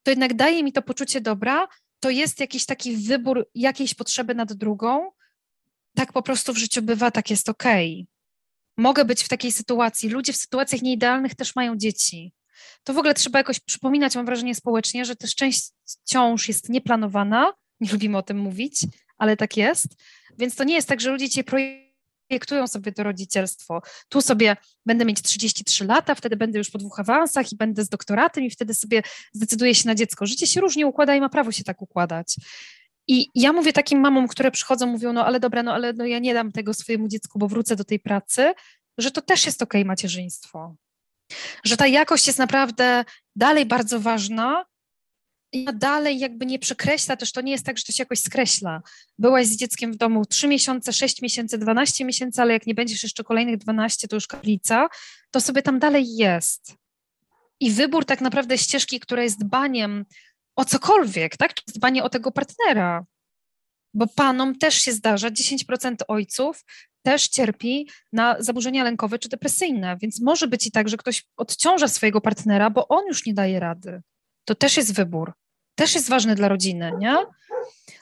to 0.03 0.11
jednak 0.11 0.35
daje 0.35 0.63
mi 0.63 0.73
to 0.73 0.83
poczucie 0.83 1.21
dobra, 1.21 1.69
to 2.01 2.11
jest 2.11 2.41
jakiś 2.41 2.67
taki 2.67 2.97
wybór 2.97 3.51
jakiejś 3.55 3.95
potrzeby 3.95 4.35
nad 4.35 4.53
drugą. 4.53 5.11
Tak 5.97 6.13
po 6.13 6.23
prostu 6.23 6.53
w 6.53 6.59
życiu 6.59 6.83
bywa, 6.83 7.11
tak 7.11 7.31
jest 7.31 7.49
okej. 7.49 7.93
Okay. 7.93 8.15
Mogę 8.77 9.05
być 9.05 9.23
w 9.23 9.29
takiej 9.29 9.53
sytuacji. 9.53 10.09
Ludzie 10.09 10.33
w 10.33 10.37
sytuacjach 10.37 10.83
nieidealnych 10.83 11.35
też 11.35 11.57
mają 11.57 11.77
dzieci. 11.77 12.33
To 12.85 12.95
w 12.95 12.99
ogóle 12.99 13.15
trzeba 13.15 13.39
jakoś 13.39 13.61
przypominać, 13.61 14.17
mam 14.17 14.27
wrażenie, 14.27 14.55
społecznie, 14.55 15.05
że 15.05 15.17
też 15.17 15.35
część 15.35 15.71
ciąż 16.05 16.49
jest 16.49 16.69
nieplanowana. 16.69 17.53
Nie 17.81 17.93
lubimy 17.93 18.19
o 18.19 18.23
tym 18.23 18.39
mówić, 18.39 18.87
ale 19.19 19.37
tak 19.37 19.57
jest. 19.57 19.87
Więc 20.39 20.55
to 20.55 20.65
nie 20.65 20.75
jest 20.75 20.89
tak, 20.89 21.01
że 21.01 21.11
ludzie 21.11 21.29
cię 21.29 21.45
projektują 21.45 21.84
sobie 22.67 22.93
to 22.93 23.03
rodzicielstwo. 23.03 23.83
Tu 24.09 24.21
sobie 24.21 24.57
będę 24.87 25.05
mieć 25.05 25.23
33 25.23 25.85
lata, 25.85 26.15
wtedy 26.15 26.37
będę 26.37 26.59
już 26.59 26.71
po 26.71 26.79
dwóch 26.79 27.01
awansach 27.01 27.53
i 27.53 27.57
będę 27.57 27.85
z 27.85 27.89
doktoratem 27.89 28.45
i 28.45 28.51
wtedy 28.51 28.75
sobie 28.75 29.03
zdecyduję 29.33 29.75
się 29.75 29.89
na 29.89 29.95
dziecko. 29.95 30.27
Życie 30.27 30.47
się 30.47 30.61
różnie 30.61 30.87
układa 30.87 31.15
i 31.15 31.21
ma 31.21 31.29
prawo 31.29 31.53
się 31.53 31.65
tak 31.65 31.83
układać. 31.83 32.37
I 33.07 33.31
ja 33.35 33.53
mówię 33.53 33.73
takim 33.73 34.01
mamom, 34.01 34.29
które 34.29 34.51
przychodzą, 34.51 34.87
mówią, 34.87 35.13
no 35.13 35.27
ale 35.27 35.41
dobra, 35.41 35.63
no 35.63 35.75
ale 35.75 35.93
no 35.93 36.07
ja 36.07 36.19
nie 36.19 36.35
dam 36.35 36.53
tego 36.53 36.75
swojemu 36.75 37.09
dziecku, 37.09 37.39
bo 37.39 37.49
wrócę 37.49 37.77
do 37.77 37.85
tej 37.85 38.01
pracy, 38.01 38.55
że 38.99 39.11
to 39.11 39.23
też 39.23 39.47
jest 39.47 39.63
okej 39.63 39.81
okay, 39.81 39.89
macierzyństwo. 39.89 40.77
Że 41.65 41.77
ta 41.77 41.87
jakość 41.87 42.27
jest 42.27 42.39
naprawdę 42.39 43.05
dalej 43.37 43.67
bardzo 43.67 44.01
ważna, 44.01 44.65
dalej 45.73 46.19
jakby 46.19 46.47
nie 46.47 46.59
przekreśla, 46.59 47.17
też 47.17 47.33
to 47.33 47.41
nie 47.41 47.53
jest 47.53 47.67
tak, 47.67 47.79
że 47.79 47.85
to 47.85 47.93
się 47.93 48.03
jakoś 48.03 48.19
skreśla. 48.19 48.83
Byłaś 49.19 49.47
z 49.47 49.57
dzieckiem 49.57 49.93
w 49.93 49.97
domu 49.97 50.25
3 50.25 50.49
miesiące, 50.49 50.93
6 50.93 51.23
miesięcy, 51.23 51.59
12 51.59 52.05
miesięcy, 52.05 52.43
ale 52.43 52.53
jak 52.53 52.67
nie 52.67 52.75
będziesz 52.75 53.03
jeszcze 53.03 53.25
kolejnych 53.25 53.59
12, 53.59 54.09
to 54.09 54.17
już 54.17 54.27
kaplica, 54.27 54.89
to 55.31 55.41
sobie 55.41 55.63
tam 55.63 55.79
dalej 55.79 56.17
jest. 56.17 56.75
I 57.61 57.71
wybór 57.71 58.05
tak 58.05 58.21
naprawdę 58.21 58.59
ścieżki, 58.59 59.01
która 59.01 59.23
jest 59.23 59.41
dbaniem 59.41 60.05
o 60.57 60.65
cokolwiek, 60.65 61.37
tak? 61.37 61.55
Czy 61.55 61.63
dbanie 61.75 62.05
o 62.05 62.09
tego 62.09 62.33
partnera. 62.33 63.05
Bo 63.95 64.07
panom 64.07 64.59
też 64.59 64.75
się 64.75 64.93
zdarza, 64.93 65.31
10% 65.31 65.97
ojców 66.09 66.65
też 67.03 67.29
cierpi 67.29 67.89
na 68.13 68.37
zaburzenia 68.39 68.85
lękowe 68.85 69.19
czy 69.19 69.29
depresyjne, 69.29 69.97
więc 70.03 70.21
może 70.21 70.49
być 70.49 70.67
i 70.67 70.71
tak, 70.71 70.89
że 70.89 70.97
ktoś 70.97 71.25
odciąża 71.37 71.89
swojego 71.89 72.21
partnera, 72.21 72.71
bo 72.71 72.89
on 72.89 73.07
już 73.07 73.27
nie 73.27 73.35
daje 73.35 73.61
rady. 73.61 74.03
To 74.45 74.55
też 74.55 74.77
jest 74.77 74.95
wybór 74.95 75.33
też 75.75 75.95
jest 75.95 76.09
ważne 76.09 76.35
dla 76.35 76.49
rodziny, 76.49 76.93
nie? 76.99 77.17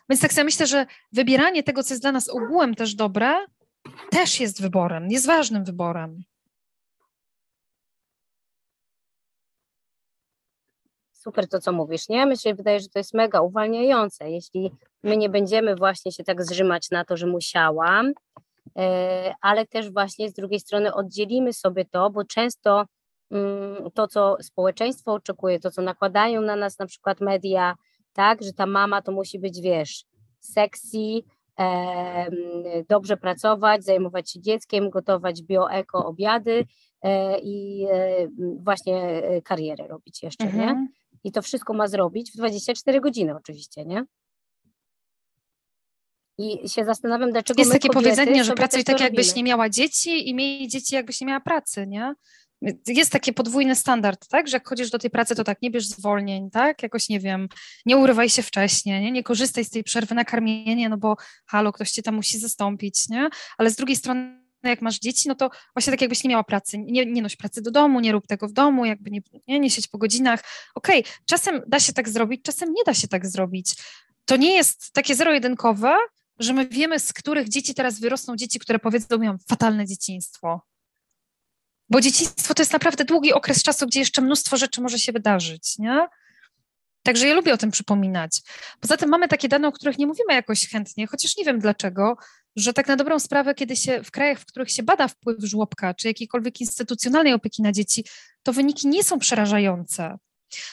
Więc 0.09 0.21
tak 0.21 0.33
sobie 0.33 0.45
myślę, 0.45 0.67
że 0.67 0.87
wybieranie 1.13 1.63
tego, 1.63 1.83
co 1.83 1.95
jest 1.95 2.03
dla 2.03 2.13
nas 2.13 2.29
ogółem 2.29 2.75
też 2.75 2.95
dobre, 2.95 3.47
też 4.11 4.41
jest 4.41 4.63
wyborem, 4.63 5.11
jest 5.11 5.27
ważnym 5.27 5.65
wyborem. 5.65 6.23
Super 11.13 11.49
to, 11.49 11.61
co 11.61 11.73
mówisz, 11.73 12.09
nie? 12.09 12.27
Myślę, 12.27 12.51
że 12.51 12.55
wydaje, 12.55 12.81
że 12.81 12.89
to 12.89 12.99
jest 12.99 13.15
mega 13.15 13.41
uwalniające, 13.41 14.31
jeśli 14.31 14.71
my 15.03 15.17
nie 15.17 15.29
będziemy 15.29 15.77
właśnie 15.77 16.13
się 16.13 16.25
tak 16.25 16.45
zrzymać 16.45 16.91
na 16.91 17.05
to, 17.05 17.17
że 17.17 17.27
musiałam, 17.27 18.13
e, 18.79 19.35
ale 19.41 19.67
też 19.67 19.91
właśnie 19.91 20.29
z 20.29 20.33
drugiej 20.33 20.61
strony 20.61 20.95
oddzielimy 20.95 21.53
sobie 21.53 21.85
to, 21.85 22.11
bo 22.11 22.25
często 22.25 22.85
to, 23.95 24.09
co 24.09 24.37
społeczeństwo 24.40 25.12
oczekuje, 25.12 25.61
to, 25.61 25.71
co 25.71 25.83
nakładają 25.83 26.40
na 26.40 26.57
nas 26.57 26.79
na 26.79 26.87
przykład 26.87 27.21
media, 27.21 27.75
tak, 28.12 28.42
że 28.42 28.53
ta 28.53 28.66
mama 28.66 29.03
to 29.03 29.12
musi 29.12 29.38
być, 29.38 29.61
wiesz, 29.61 30.05
sexy, 30.40 30.99
e, 31.59 32.31
dobrze 32.88 33.16
pracować, 33.16 33.85
zajmować 33.85 34.31
się 34.31 34.40
dzieckiem, 34.40 34.90
gotować 34.90 35.42
bio-eko 35.42 36.07
obiady 36.07 36.64
e, 37.03 37.38
i 37.38 37.87
e, 37.90 38.29
właśnie 38.59 38.97
e, 39.03 39.42
karierę 39.42 39.87
robić 39.87 40.23
jeszcze, 40.23 40.45
mhm. 40.45 40.66
nie? 40.66 40.88
I 41.25 41.33
to 41.33 41.42
wszystko 41.42 41.75
ma 41.75 41.88
zrobić 41.88 42.33
w 42.33 42.37
24 42.37 43.01
godziny 43.01 43.37
oczywiście, 43.37 43.85
nie? 43.85 44.05
I 46.38 46.68
się 46.68 46.85
zastanawiam, 46.85 47.33
dlaczego 47.33 47.61
Jest 47.61 47.73
takie 47.73 47.88
powiedzenie, 47.88 48.45
że 48.45 48.55
pracuj 48.55 48.85
tak, 48.85 49.01
jakbyś 49.01 49.35
nie 49.35 49.45
miała 49.45 49.68
dzieci 49.68 50.29
i 50.29 50.35
miej 50.35 50.68
dzieci, 50.68 50.95
jakbyś 50.95 51.21
nie 51.21 51.27
miała 51.27 51.40
pracy, 51.40 51.87
nie? 51.87 52.14
Jest 52.87 53.12
taki 53.12 53.33
podwójny 53.33 53.77
standard, 53.77 54.29
tak, 54.29 54.48
że 54.48 54.57
jak 54.57 54.68
chodzisz 54.68 54.90
do 54.90 54.98
tej 54.98 55.11
pracy, 55.11 55.35
to 55.35 55.44
tak, 55.44 55.62
nie 55.62 55.70
bierz 55.70 55.87
zwolnień, 55.87 56.51
tak, 56.51 56.83
jakoś, 56.83 57.09
nie 57.09 57.20
wiem, 57.20 57.48
nie 57.87 57.96
urywaj 57.96 58.29
się 58.29 58.42
wcześniej, 58.42 59.03
nie, 59.03 59.12
nie 59.12 59.22
korzystaj 59.22 59.64
z 59.64 59.70
tej 59.70 59.85
przerwy 59.85 60.14
na 60.14 60.25
karmienie, 60.25 60.88
no 60.88 60.96
bo 60.96 61.16
halo, 61.46 61.72
ktoś 61.72 61.90
cię 61.90 62.03
tam 62.03 62.14
musi 62.14 62.38
zastąpić, 62.38 63.09
nie, 63.09 63.29
ale 63.59 63.70
z 63.70 63.77
drugiej 63.77 63.96
strony 63.96 64.42
jak 64.62 64.83
masz 64.83 64.98
dzieci, 64.98 65.29
no 65.29 65.35
to 65.35 65.51
właśnie 65.75 65.90
tak 65.90 66.01
jakbyś 66.01 66.25
nie 66.25 66.31
miała 66.31 66.44
pracy, 66.44 66.79
nie, 66.79 67.07
nie 67.07 67.22
noś 67.22 67.37
pracy 67.37 67.62
do 67.62 67.70
domu, 67.70 68.01
nie 68.01 68.12
rób 68.12 68.27
tego 68.27 68.48
w 68.48 68.53
domu, 68.53 68.85
jakby 68.85 69.11
nie, 69.11 69.20
nie, 69.48 69.61
nie 69.61 69.70
siedź 69.70 69.88
po 69.88 69.98
godzinach. 69.98 70.44
Okej, 70.75 71.01
okay, 71.01 71.12
czasem 71.27 71.62
da 71.66 71.81
się 71.81 71.92
tak 71.92 72.09
zrobić, 72.09 72.42
czasem 72.42 72.72
nie 72.72 72.83
da 72.87 72.94
się 72.94 73.09
tak 73.09 73.27
zrobić. 73.27 73.75
To 74.25 74.37
nie 74.37 74.55
jest 74.55 74.92
takie 74.92 75.14
zero-jedynkowe, 75.14 75.96
że 76.38 76.53
my 76.53 76.68
wiemy, 76.68 76.98
z 76.98 77.12
których 77.12 77.48
dzieci 77.48 77.75
teraz 77.75 78.01
wyrosną 78.01 78.37
dzieci, 78.37 78.59
które 78.59 78.79
powiedzą, 78.79 79.18
miałam 79.18 79.38
fatalne 79.48 79.87
dzieciństwo. 79.87 80.72
Bo 81.92 82.00
dzieciństwo 82.00 82.55
to 82.55 82.62
jest 82.62 82.72
naprawdę 82.72 83.05
długi 83.05 83.33
okres 83.33 83.62
czasu, 83.62 83.87
gdzie 83.87 84.00
jeszcze 84.00 84.22
mnóstwo 84.22 84.57
rzeczy 84.57 84.81
może 84.81 84.98
się 84.98 85.12
wydarzyć, 85.12 85.78
nie? 85.78 86.09
Także 87.02 87.28
ja 87.28 87.35
lubię 87.35 87.55
o 87.55 87.57
tym 87.57 87.70
przypominać. 87.70 88.40
Poza 88.81 88.96
tym 88.96 89.09
mamy 89.09 89.28
takie 89.28 89.48
dane, 89.48 89.68
o 89.68 89.72
których 89.72 89.98
nie 89.98 90.07
mówimy 90.07 90.35
jakoś 90.35 90.68
chętnie, 90.68 91.07
chociaż 91.07 91.37
nie 91.37 91.44
wiem 91.44 91.59
dlaczego, 91.59 92.16
że 92.57 92.72
tak 92.72 92.88
na 92.88 92.96
dobrą 92.96 93.18
sprawę, 93.18 93.55
kiedy 93.55 93.76
się 93.76 94.02
w 94.05 94.11
krajach, 94.11 94.38
w 94.38 94.46
których 94.46 94.70
się 94.70 94.83
bada 94.83 95.09
wpływ 95.09 95.37
żłobka 95.38 95.94
czy 95.94 96.09
jakiejkolwiek 96.09 96.61
instytucjonalnej 96.61 97.33
opieki 97.33 97.62
na 97.62 97.72
dzieci, 97.72 98.05
to 98.42 98.52
wyniki 98.52 98.88
nie 98.88 99.05
są 99.05 99.18
przerażające. 99.18 100.18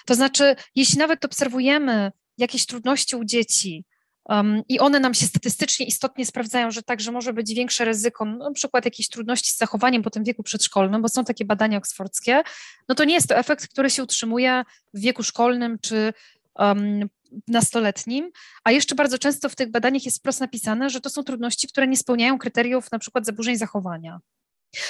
To 0.06 0.16
znaczy, 0.16 0.56
jeśli 0.76 0.98
nawet 0.98 1.26
obserwujemy 1.26 2.12
jakieś 2.38 2.66
trudności 2.66 3.16
u 3.16 3.26
dzieci, 3.26 3.86
Um, 4.30 4.64
I 4.70 4.80
one 4.80 5.00
nam 5.00 5.14
się 5.14 5.26
statystycznie 5.26 5.86
istotnie 5.86 6.26
sprawdzają, 6.26 6.72
że 6.72 6.84
także 6.84 7.12
może 7.12 7.34
być 7.34 7.54
większe 7.54 7.86
ryzyko, 7.86 8.26
no, 8.26 8.38
na 8.38 8.52
przykład 8.52 8.86
jakichś 8.86 9.10
trudności 9.10 9.52
z 9.52 9.58
zachowaniem 9.58 10.04
po 10.04 10.10
tym 10.10 10.24
wieku 10.24 10.44
przedszkolnym, 10.44 11.02
bo 11.02 11.10
są 11.10 11.26
takie 11.26 11.46
badania 11.46 11.78
oksfordzkie, 11.78 12.44
no 12.90 12.96
to 12.96 13.04
nie 13.04 13.14
jest 13.14 13.28
to 13.28 13.36
efekt, 13.36 13.68
który 13.68 13.90
się 13.90 14.04
utrzymuje 14.04 14.64
w 14.94 15.00
wieku 15.00 15.24
szkolnym 15.24 15.78
czy 15.82 16.14
um, 16.56 17.10
nastoletnim, 17.48 18.32
a 18.64 18.72
jeszcze 18.72 18.96
bardzo 18.96 19.18
często 19.18 19.50
w 19.50 19.56
tych 19.56 19.72
badaniach 19.72 20.06
jest 20.06 20.18
wprost 20.18 20.40
napisane, 20.40 20.90
że 20.90 21.02
to 21.02 21.10
są 21.10 21.24
trudności, 21.24 21.68
które 21.68 21.88
nie 21.88 21.98
spełniają 21.98 22.38
kryteriów 22.38 22.92
na 22.92 23.00
przykład 23.00 23.26
zaburzeń 23.26 23.58
zachowania. 23.58 24.20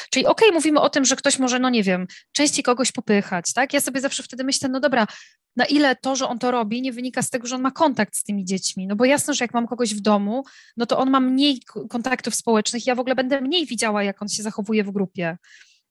Czyli 0.10 0.26
okej, 0.26 0.48
okay, 0.48 0.56
mówimy 0.56 0.80
o 0.80 0.90
tym, 0.90 1.06
że 1.06 1.16
ktoś 1.16 1.40
może, 1.40 1.60
no 1.60 1.70
nie 1.70 1.84
wiem, 1.84 2.08
częściej 2.32 2.64
kogoś 2.64 2.92
popychać, 2.92 3.54
tak? 3.54 3.74
Ja 3.74 3.82
sobie 3.82 4.02
zawsze 4.02 4.24
wtedy 4.24 4.44
myślę, 4.44 4.70
no 4.70 4.80
dobra, 4.80 5.08
na 5.56 5.66
ile 5.66 5.96
to, 5.96 6.16
że 6.16 6.28
on 6.28 6.40
to 6.40 6.52
robi, 6.52 6.82
nie 6.82 6.94
wynika 6.94 7.22
z 7.22 7.30
tego, 7.30 7.48
że 7.48 7.56
on 7.56 7.62
ma 7.62 7.72
kontakt 7.72 8.16
z 8.16 8.24
tymi 8.24 8.46
dziećmi. 8.46 8.88
No 8.88 8.96
bo 8.96 9.06
jasne, 9.06 9.34
że 9.34 9.44
jak 9.44 9.54
mam 9.54 9.68
kogoś 9.68 9.96
w 9.96 10.00
domu, 10.00 10.44
no 10.78 10.86
to 10.86 10.98
on 10.98 11.10
ma 11.10 11.20
mniej 11.20 11.62
kontaktów 11.90 12.36
społecznych, 12.36 12.88
ja 12.88 12.96
w 12.96 13.00
ogóle 13.00 13.16
będę 13.16 13.42
mniej 13.42 13.66
widziała, 13.66 14.04
jak 14.04 14.22
on 14.22 14.30
się 14.30 14.44
zachowuje 14.44 14.84
w 14.84 14.92
grupie. 14.92 15.38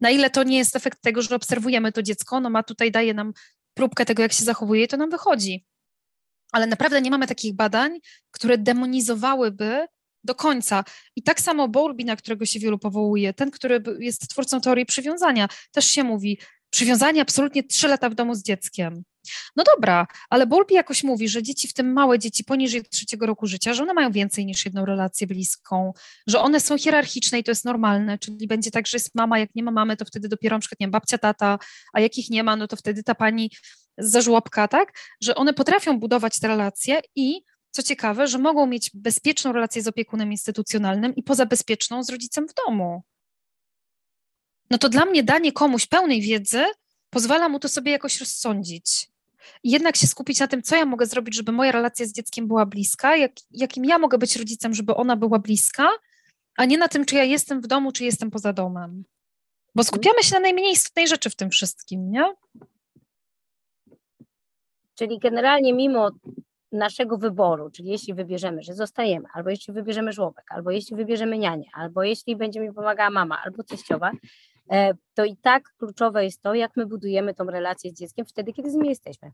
Na 0.01 0.11
ile 0.11 0.31
to 0.31 0.43
nie 0.43 0.59
jest 0.59 0.77
efekt 0.77 1.03
tego, 1.03 1.23
że 1.23 1.35
obserwujemy 1.35 1.93
to 1.93 2.03
dziecko, 2.03 2.41
no 2.41 2.51
ma 2.51 2.63
tutaj, 2.63 2.91
daje 2.91 3.15
nam 3.15 3.33
próbkę 3.75 4.05
tego, 4.05 4.23
jak 4.23 4.33
się 4.33 4.45
zachowuje, 4.45 4.89
to 4.89 4.97
nam 4.97 5.11
wychodzi. 5.11 5.65
Ale 6.53 6.67
naprawdę 6.67 7.01
nie 7.01 7.11
mamy 7.11 7.27
takich 7.27 7.55
badań, 7.55 7.99
które 8.31 8.59
demonizowałyby 8.59 9.87
do 10.25 10.35
końca. 10.35 10.85
I 11.17 11.23
tak 11.23 11.41
samo 11.41 11.69
Bowlby, 11.69 12.05
na 12.05 12.17
którego 12.17 12.47
się 12.47 12.61
wielu 12.61 12.79
powołuje, 12.79 13.35
ten, 13.35 13.51
który 13.51 13.83
jest 13.99 14.29
twórcą 14.29 14.61
teorii 14.61 14.87
przywiązania, 14.87 15.49
też 15.73 15.87
się 15.87 16.05
mówi, 16.05 16.39
przywiązanie 16.71 17.23
absolutnie 17.23 17.63
trzy 17.63 17.89
lata 17.89 18.11
w 18.11 18.15
domu 18.15 18.35
z 18.35 18.43
dzieckiem. 18.43 19.03
No 19.57 19.65
dobra, 19.65 20.07
ale 20.31 20.47
Bowlby 20.47 20.75
jakoś 20.75 21.05
mówi, 21.05 21.29
że 21.29 21.43
dzieci, 21.43 21.69
w 21.69 21.75
tym 21.75 21.93
małe 21.93 22.19
dzieci 22.19 22.45
poniżej 22.45 22.85
trzeciego 22.85 23.27
roku 23.27 23.47
życia, 23.47 23.75
że 23.75 23.83
one 23.83 23.95
mają 23.95 24.13
więcej 24.13 24.47
niż 24.47 24.65
jedną 24.65 24.85
relację 24.85 25.27
bliską, 25.27 25.93
że 26.27 26.41
one 26.41 26.61
są 26.61 26.79
hierarchiczne 26.79 27.39
i 27.39 27.45
to 27.45 27.51
jest 27.51 27.65
normalne, 27.65 28.19
czyli 28.19 28.47
będzie 28.47 28.71
tak, 28.71 28.87
że 28.87 28.97
jest 28.97 29.15
mama, 29.15 29.39
jak 29.39 29.55
nie 29.55 29.63
ma 29.63 29.71
mamy, 29.71 29.97
to 29.97 30.05
wtedy 30.05 30.29
dopiero 30.29 30.57
na 30.57 30.61
przykład, 30.61 30.81
nie 30.81 30.85
wiem, 30.85 30.91
babcia, 30.91 31.19
tata, 31.19 31.59
a 31.93 32.01
jak 32.01 32.19
ich 32.19 32.31
nie 32.31 32.45
ma, 32.45 32.57
no 32.57 32.69
to 32.69 32.77
wtedy 32.77 33.03
ta 33.03 33.15
pani 33.15 33.51
ze 33.99 34.23
żłobka, 34.23 34.69
tak? 34.69 34.93
Że 35.23 35.35
one 35.35 35.55
potrafią 35.55 36.01
budować 36.01 36.41
te 36.41 36.49
relacje 36.49 37.01
i 37.17 37.41
co 37.71 37.83
ciekawe, 37.83 38.27
że 38.27 38.39
mogą 38.39 38.67
mieć 38.67 38.91
bezpieczną 38.95 39.53
relację 39.53 39.83
z 39.83 39.87
opiekunem 39.87 40.33
instytucjonalnym 40.33 41.15
i 41.15 41.23
pozabezpieczną 41.23 42.03
z 42.03 42.11
rodzicem 42.11 42.49
w 42.49 42.55
domu. 42.55 43.03
No 44.71 44.79
to 44.79 44.89
dla 44.89 45.05
mnie 45.05 45.23
danie 45.23 45.53
komuś 45.53 45.87
pełnej 45.87 46.21
wiedzy 46.21 46.65
pozwala 47.11 47.49
mu 47.49 47.59
to 47.59 47.69
sobie 47.69 47.93
jakoś 47.93 48.21
rozsądzić. 48.21 49.11
I 49.63 49.71
jednak 49.71 49.97
się 49.97 50.07
skupić 50.07 50.41
na 50.41 50.49
tym, 50.49 50.63
co 50.63 50.77
ja 50.77 50.87
mogę 50.87 51.07
zrobić, 51.07 51.35
żeby 51.35 51.53
moja 51.53 51.73
relacja 51.73 52.07
z 52.07 52.13
dzieckiem 52.13 52.49
była 52.49 52.67
bliska, 52.67 53.17
jak, 53.17 53.33
jakim 53.51 53.85
ja 53.85 53.99
mogę 53.99 54.19
być 54.19 54.37
rodzicem, 54.37 54.75
żeby 54.75 54.95
ona 54.95 55.17
była 55.17 55.39
bliska, 55.39 55.89
a 56.57 56.65
nie 56.65 56.79
na 56.79 56.89
tym, 56.89 57.05
czy 57.05 57.15
ja 57.17 57.25
jestem 57.25 57.61
w 57.61 57.67
domu, 57.67 57.93
czy 57.93 58.05
jestem 58.05 58.31
poza 58.31 58.53
domem. 58.53 59.05
Bo 59.75 59.85
skupiamy 59.85 60.23
się 60.23 60.35
na 60.35 60.41
najmniej 60.41 60.73
istotnej 60.73 61.09
rzeczy 61.09 61.31
w 61.31 61.37
tym 61.37 61.51
wszystkim, 61.51 62.11
nie? 62.11 62.35
Czyli 64.95 65.19
generalnie 65.19 65.75
mimo 65.75 66.11
naszego 66.73 67.19
wyboru, 67.19 67.71
czyli 67.71 67.89
jeśli 67.89 68.15
wybierzemy, 68.15 68.63
że 68.63 68.75
zostajemy, 68.75 69.29
albo 69.33 69.51
jeśli 69.51 69.75
wybierzemy 69.75 70.13
żłobek, 70.13 70.45
albo 70.51 70.71
jeśli 70.71 70.97
wybierzemy 70.97 71.39
nianię, 71.39 71.67
albo 71.73 72.03
jeśli 72.03 72.37
będzie 72.37 72.61
mi 72.61 72.73
pomagała 72.73 73.11
mama, 73.11 73.43
albo 73.45 73.63
teściowa, 73.63 74.11
to 75.15 75.25
i 75.25 75.37
tak 75.37 75.73
kluczowe 75.79 76.25
jest 76.25 76.43
to, 76.43 76.55
jak 76.55 76.77
my 76.77 76.87
budujemy 76.87 77.35
tą 77.35 77.45
relację 77.45 77.91
z 77.91 77.95
dzieckiem 77.95 78.27
wtedy, 78.27 78.53
kiedy 78.53 78.71
z 78.71 78.75
nim 78.75 78.85
jesteśmy. 78.85 79.33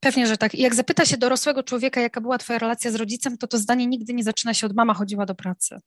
Pewnie, 0.00 0.26
że 0.26 0.36
tak. 0.36 0.54
I 0.54 0.62
jak 0.62 0.74
zapyta 0.74 1.04
się 1.04 1.16
dorosłego 1.16 1.62
człowieka, 1.62 2.00
jaka 2.00 2.20
była 2.20 2.38
twoja 2.38 2.58
relacja 2.58 2.90
z 2.90 2.94
rodzicem, 2.94 3.38
to 3.38 3.46
to 3.46 3.58
zdanie 3.58 3.86
nigdy 3.86 4.14
nie 4.14 4.24
zaczyna 4.24 4.54
się 4.54 4.66
od 4.66 4.74
mama 4.74 4.94
chodziła 4.94 5.26
do 5.26 5.34
pracy. 5.34 5.80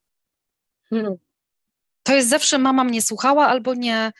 Hmm. 0.90 1.16
To 2.04 2.16
jest 2.16 2.30
zawsze 2.30 2.58
mama 2.58 2.84
mnie 2.84 3.02
słuchała 3.02 3.48
albo 3.48 3.74
nie, 3.74 4.12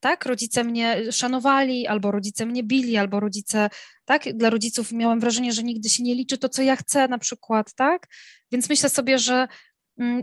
tak? 0.00 0.26
Rodzice 0.26 0.64
mnie 0.64 1.12
szanowali, 1.12 1.86
albo 1.86 2.10
rodzice 2.10 2.46
mnie 2.46 2.62
bili, 2.62 2.96
albo 2.96 3.20
rodzice, 3.20 3.70
tak? 4.04 4.32
Dla 4.34 4.50
rodziców 4.50 4.92
miałam 4.92 5.20
wrażenie, 5.20 5.52
że 5.52 5.62
nigdy 5.62 5.88
się 5.88 6.02
nie 6.02 6.14
liczy 6.14 6.38
to, 6.38 6.48
co 6.48 6.62
ja 6.62 6.76
chcę 6.76 7.08
na 7.08 7.18
przykład, 7.18 7.74
tak? 7.74 8.06
Więc 8.52 8.68
myślę 8.68 8.88
sobie, 8.88 9.18
że 9.18 9.48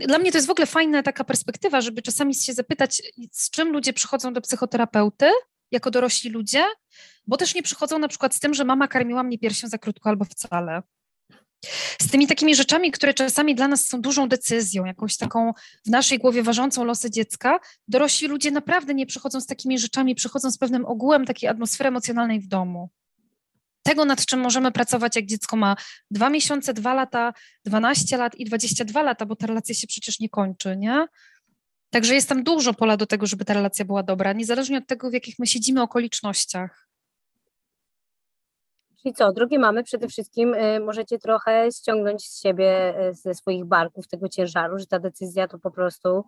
dla 0.06 0.18
mnie 0.18 0.32
to 0.32 0.38
jest 0.38 0.48
w 0.48 0.50
ogóle 0.50 0.66
fajna 0.66 1.02
taka 1.02 1.24
perspektywa, 1.24 1.80
żeby 1.80 2.02
czasami 2.02 2.34
się 2.34 2.52
zapytać, 2.52 3.02
z 3.32 3.50
czym 3.50 3.72
ludzie 3.72 3.92
przychodzą 3.92 4.32
do 4.32 4.40
psychoterapeuty 4.40 5.30
jako 5.70 5.90
dorośli 5.90 6.30
ludzie, 6.30 6.64
bo 7.26 7.36
też 7.36 7.54
nie 7.54 7.62
przychodzą 7.62 7.98
na 7.98 8.08
przykład 8.08 8.34
z 8.34 8.40
tym, 8.40 8.54
że 8.54 8.64
mama 8.64 8.88
karmiła 8.88 9.22
mnie 9.22 9.38
piersią 9.38 9.68
za 9.68 9.78
krótko 9.78 10.08
albo 10.08 10.24
wcale 10.24 10.82
z 12.02 12.10
tymi 12.10 12.26
takimi 12.26 12.54
rzeczami, 12.54 12.90
które 12.90 13.14
czasami 13.14 13.54
dla 13.54 13.68
nas 13.68 13.86
są 13.86 14.00
dużą 14.00 14.28
decyzją, 14.28 14.84
jakąś 14.84 15.16
taką 15.16 15.52
w 15.86 15.90
naszej 15.90 16.18
głowie 16.18 16.42
ważącą 16.42 16.84
losy 16.84 17.10
dziecka, 17.10 17.60
dorośli 17.88 18.28
ludzie 18.28 18.50
naprawdę 18.50 18.94
nie 18.94 19.06
przychodzą 19.06 19.40
z 19.40 19.46
takimi 19.46 19.78
rzeczami, 19.78 20.14
przychodzą 20.14 20.50
z 20.50 20.58
pewnym 20.58 20.84
ogółem 20.86 21.24
takiej 21.24 21.48
atmosfery 21.48 21.88
emocjonalnej 21.88 22.40
w 22.40 22.46
domu. 22.46 22.90
Tego, 23.90 24.04
nad 24.04 24.26
czym 24.26 24.40
możemy 24.40 24.72
pracować, 24.72 25.16
jak 25.16 25.26
dziecko 25.26 25.56
ma 25.56 25.76
dwa 26.10 26.30
miesiące, 26.30 26.74
dwa 26.74 26.94
lata, 26.94 27.32
12 27.64 28.16
lat 28.16 28.34
i 28.34 28.44
22 28.44 29.02
lata, 29.02 29.26
bo 29.26 29.36
ta 29.36 29.46
relacja 29.46 29.74
się 29.74 29.86
przecież 29.86 30.20
nie 30.20 30.28
kończy, 30.28 30.76
nie? 30.76 31.06
Także 31.90 32.14
jest 32.14 32.28
tam 32.28 32.42
dużo 32.42 32.74
pola 32.74 32.96
do 32.96 33.06
tego, 33.06 33.26
żeby 33.26 33.44
ta 33.44 33.54
relacja 33.54 33.84
była 33.84 34.02
dobra, 34.02 34.32
niezależnie 34.32 34.78
od 34.78 34.86
tego, 34.86 35.10
w 35.10 35.12
jakich 35.12 35.38
my 35.38 35.46
siedzimy 35.46 35.82
okolicznościach. 35.82 36.88
Czyli 39.02 39.14
co, 39.14 39.32
drugie 39.32 39.58
mamy 39.58 39.82
przede 39.84 40.08
wszystkim 40.08 40.54
y, 40.54 40.80
możecie 40.80 41.18
trochę 41.18 41.68
ściągnąć 41.72 42.24
z 42.24 42.40
siebie, 42.42 42.94
y, 43.08 43.14
ze 43.14 43.34
swoich 43.34 43.64
barków 43.64 44.08
tego 44.08 44.28
ciężaru, 44.28 44.78
że 44.78 44.86
ta 44.86 44.98
decyzja 44.98 45.48
to 45.48 45.58
po 45.58 45.70
prostu 45.70 46.24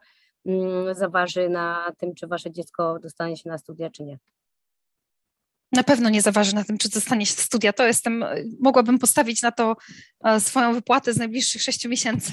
mm, 0.46 0.94
zaważy 0.94 1.48
na 1.48 1.92
tym, 1.98 2.14
czy 2.14 2.26
wasze 2.26 2.50
dziecko 2.50 2.98
dostanie 2.98 3.36
się 3.36 3.48
na 3.48 3.58
studia, 3.58 3.90
czy 3.90 4.02
nie. 4.04 4.18
Na 5.72 5.82
pewno 5.82 6.08
nie 6.08 6.22
zaważy 6.22 6.54
na 6.54 6.64
tym, 6.64 6.78
czy 6.78 6.88
dostanie 6.88 7.26
się 7.26 7.32
studia. 7.32 7.72
To 7.72 7.86
jestem, 7.86 8.24
mogłabym 8.60 8.98
postawić 8.98 9.42
na 9.42 9.52
to 9.52 9.76
e, 10.24 10.40
swoją 10.40 10.74
wypłatę 10.74 11.12
z 11.12 11.16
najbliższych 11.16 11.62
sześciu 11.62 11.88
miesięcy 11.88 12.32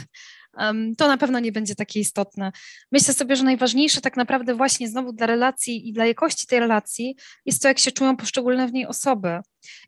to 0.97 1.07
na 1.07 1.17
pewno 1.17 1.39
nie 1.39 1.51
będzie 1.51 1.75
takie 1.75 1.99
istotne. 1.99 2.51
Myślę 2.91 3.13
sobie, 3.13 3.35
że 3.35 3.43
najważniejsze 3.43 4.01
tak 4.01 4.17
naprawdę 4.17 4.55
właśnie 4.55 4.89
znowu 4.89 5.13
dla 5.13 5.27
relacji 5.27 5.89
i 5.89 5.93
dla 5.93 6.05
jakości 6.05 6.47
tej 6.47 6.59
relacji 6.59 7.15
jest 7.45 7.61
to, 7.61 7.67
jak 7.67 7.79
się 7.79 7.91
czują 7.91 8.17
poszczególne 8.17 8.67
w 8.67 8.73
niej 8.73 8.87
osoby. 8.87 9.39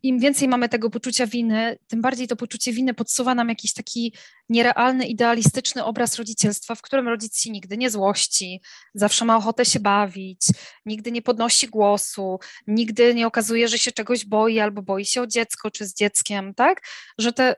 Im 0.03 0.19
więcej 0.19 0.47
mamy 0.47 0.69
tego 0.69 0.89
poczucia 0.89 1.27
winy, 1.27 1.77
tym 1.87 2.01
bardziej 2.01 2.27
to 2.27 2.35
poczucie 2.35 2.73
winy 2.73 2.93
podsuwa 2.93 3.35
nam 3.35 3.49
jakiś 3.49 3.73
taki 3.73 4.15
nierealny, 4.49 5.07
idealistyczny 5.07 5.83
obraz 5.83 6.15
rodzicielstwa, 6.15 6.75
w 6.75 6.81
którym 6.81 7.07
rodzic 7.07 7.39
się 7.39 7.51
nigdy 7.51 7.77
nie 7.77 7.89
złości, 7.89 8.61
zawsze 8.93 9.25
ma 9.25 9.37
ochotę 9.37 9.65
się 9.65 9.79
bawić, 9.79 10.41
nigdy 10.85 11.11
nie 11.11 11.21
podnosi 11.21 11.67
głosu, 11.67 12.39
nigdy 12.67 13.15
nie 13.15 13.27
okazuje, 13.27 13.67
że 13.67 13.77
się 13.77 13.91
czegoś 13.91 14.25
boi 14.25 14.59
albo 14.59 14.81
boi 14.81 15.05
się 15.05 15.21
o 15.21 15.27
dziecko 15.27 15.71
czy 15.71 15.85
z 15.85 15.93
dzieckiem, 15.93 16.53
tak? 16.53 16.81
Że 17.17 17.33
te, 17.33 17.55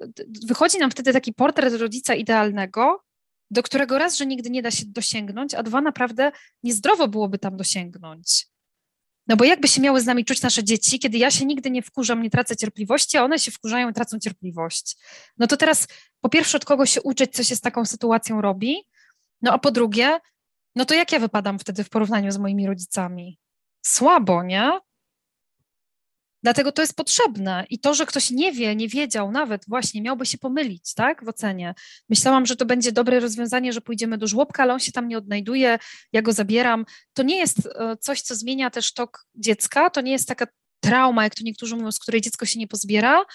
wychodzi 0.47 0.77
nam 0.77 0.91
wtedy 0.91 1.13
taki 1.13 1.33
portret 1.33 1.73
rodzica 1.73 2.15
idealnego, 2.15 3.03
do 3.51 3.63
którego 3.63 3.97
raz, 3.97 4.17
że 4.17 4.25
nigdy 4.25 4.49
nie 4.49 4.61
da 4.61 4.71
się 4.71 4.83
dosięgnąć, 4.85 5.53
a 5.53 5.63
dwa, 5.63 5.81
naprawdę 5.81 6.31
niezdrowo 6.63 7.07
byłoby 7.07 7.39
tam 7.39 7.57
dosięgnąć. 7.57 8.52
No 9.27 9.35
bo 9.35 9.43
jakby 9.43 9.67
się 9.67 9.81
miały 9.81 10.01
z 10.01 10.05
nami 10.05 10.25
czuć 10.25 10.41
nasze 10.41 10.63
dzieci, 10.63 10.99
kiedy 10.99 11.17
ja 11.17 11.31
się 11.31 11.45
nigdy 11.45 11.71
nie 11.71 11.81
wkurzam, 11.81 12.21
nie 12.21 12.29
tracę 12.29 12.55
cierpliwości, 12.55 13.17
a 13.17 13.23
one 13.23 13.39
się 13.39 13.51
wkurzają 13.51 13.89
i 13.89 13.93
tracą 13.93 14.19
cierpliwość. 14.19 14.97
No 15.37 15.47
to 15.47 15.57
teraz 15.57 15.87
po 16.21 16.29
pierwsze 16.29 16.57
od 16.57 16.65
kogo 16.65 16.85
się 16.85 17.01
uczyć, 17.01 17.33
co 17.35 17.43
się 17.43 17.55
z 17.55 17.61
taką 17.61 17.85
sytuacją 17.85 18.41
robi, 18.41 18.75
no 19.41 19.53
a 19.53 19.59
po 19.59 19.71
drugie, 19.71 20.19
no 20.75 20.85
to 20.85 20.93
jak 20.93 21.11
ja 21.11 21.19
wypadam 21.19 21.59
wtedy 21.59 21.83
w 21.83 21.89
porównaniu 21.89 22.31
z 22.31 22.37
moimi 22.37 22.67
rodzicami? 22.67 23.39
Słabo, 23.85 24.43
nie? 24.43 24.79
Dlatego 26.43 26.71
to 26.71 26.81
jest 26.81 26.95
potrzebne 26.95 27.65
i 27.69 27.79
to, 27.79 27.93
że 27.93 28.05
ktoś 28.05 28.31
nie 28.31 28.51
wie, 28.51 28.75
nie 28.75 28.87
wiedział 28.87 29.31
nawet 29.31 29.65
właśnie, 29.67 30.01
miałby 30.01 30.25
się 30.25 30.37
pomylić, 30.37 30.93
tak, 30.93 31.25
w 31.25 31.27
ocenie. 31.27 31.73
Myślałam, 32.09 32.45
że 32.45 32.55
to 32.55 32.65
będzie 32.65 32.91
dobre 32.91 33.19
rozwiązanie, 33.19 33.73
że 33.73 33.81
pójdziemy 33.81 34.17
do 34.17 34.27
żłobka, 34.27 34.63
ale 34.63 34.73
on 34.73 34.79
się 34.79 34.91
tam 34.91 35.07
nie 35.07 35.17
odnajduje, 35.17 35.79
ja 36.13 36.21
go 36.21 36.33
zabieram. 36.33 36.85
To 37.13 37.23
nie 37.23 37.37
jest 37.37 37.59
e, 37.65 37.97
coś, 37.97 38.21
co 38.21 38.35
zmienia 38.35 38.69
też 38.69 38.93
tok 38.93 39.25
dziecka, 39.35 39.89
to 39.89 40.01
nie 40.01 40.11
jest 40.11 40.27
taka 40.27 40.47
trauma, 40.79 41.23
jak 41.23 41.35
to 41.35 41.43
niektórzy 41.43 41.75
mówią, 41.75 41.91
z 41.91 41.99
której 41.99 42.21
dziecko 42.21 42.45
się 42.45 42.59
nie 42.59 42.67
pozbiera, 42.67 43.25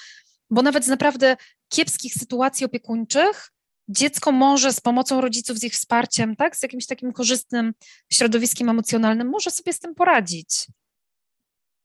bo 0.51 0.63
nawet 0.63 0.85
z 0.85 0.89
naprawdę 0.89 1.37
kiepskich 1.69 2.15
sytuacji 2.15 2.67
opiekuńczych 2.67 3.51
dziecko 3.89 4.33
może 4.33 4.73
z 4.73 4.81
pomocą 4.81 5.21
rodziców, 5.21 5.59
z 5.59 5.65
ich 5.65 5.73
wsparciem, 5.73 6.37
tak, 6.37 6.57
z 6.57 6.63
jakimś 6.63 6.87
takim 6.87 7.13
korzystnym 7.13 7.75
środowiskiem 8.13 8.69
emocjonalnym, 8.69 9.29
może 9.29 9.51
sobie 9.51 9.73
z 9.73 9.79
tym 9.79 9.95
poradzić. 9.95 10.67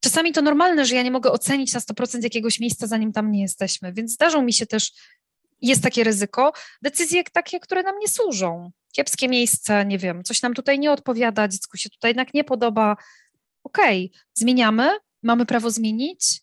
Czasami 0.04 0.32
to 0.32 0.42
normalne, 0.42 0.86
że 0.86 0.96
ja 0.96 1.04
nie 1.04 1.12
mogę 1.12 1.32
ocenić 1.32 1.74
na 1.74 1.80
100% 1.80 2.24
jakiegoś 2.24 2.60
miejsca, 2.60 2.88
zanim 2.88 3.12
tam 3.14 3.32
nie 3.32 3.42
jesteśmy, 3.42 3.94
więc 3.94 4.12
zdarzą 4.12 4.42
mi 4.42 4.54
się 4.54 4.66
też, 4.66 4.92
jest 5.62 5.84
takie 5.84 6.04
ryzyko, 6.04 6.54
decyzje 6.82 7.24
takie, 7.24 7.60
które 7.60 7.84
nam 7.84 8.00
nie 8.00 8.08
służą. 8.08 8.72
Kiepskie 8.92 9.28
miejsce, 9.30 9.86
nie 9.86 9.98
wiem, 9.98 10.24
coś 10.24 10.42
nam 10.42 10.54
tutaj 10.54 10.80
nie 10.80 10.92
odpowiada, 10.92 11.48
dziecku 11.48 11.78
się 11.78 11.90
tutaj 11.90 12.10
jednak 12.10 12.34
nie 12.34 12.44
podoba. 12.44 12.96
Okej, 13.64 14.10
okay, 14.14 14.22
zmieniamy, 14.34 14.90
mamy 15.24 15.46
prawo 15.46 15.72
zmienić, 15.72 16.42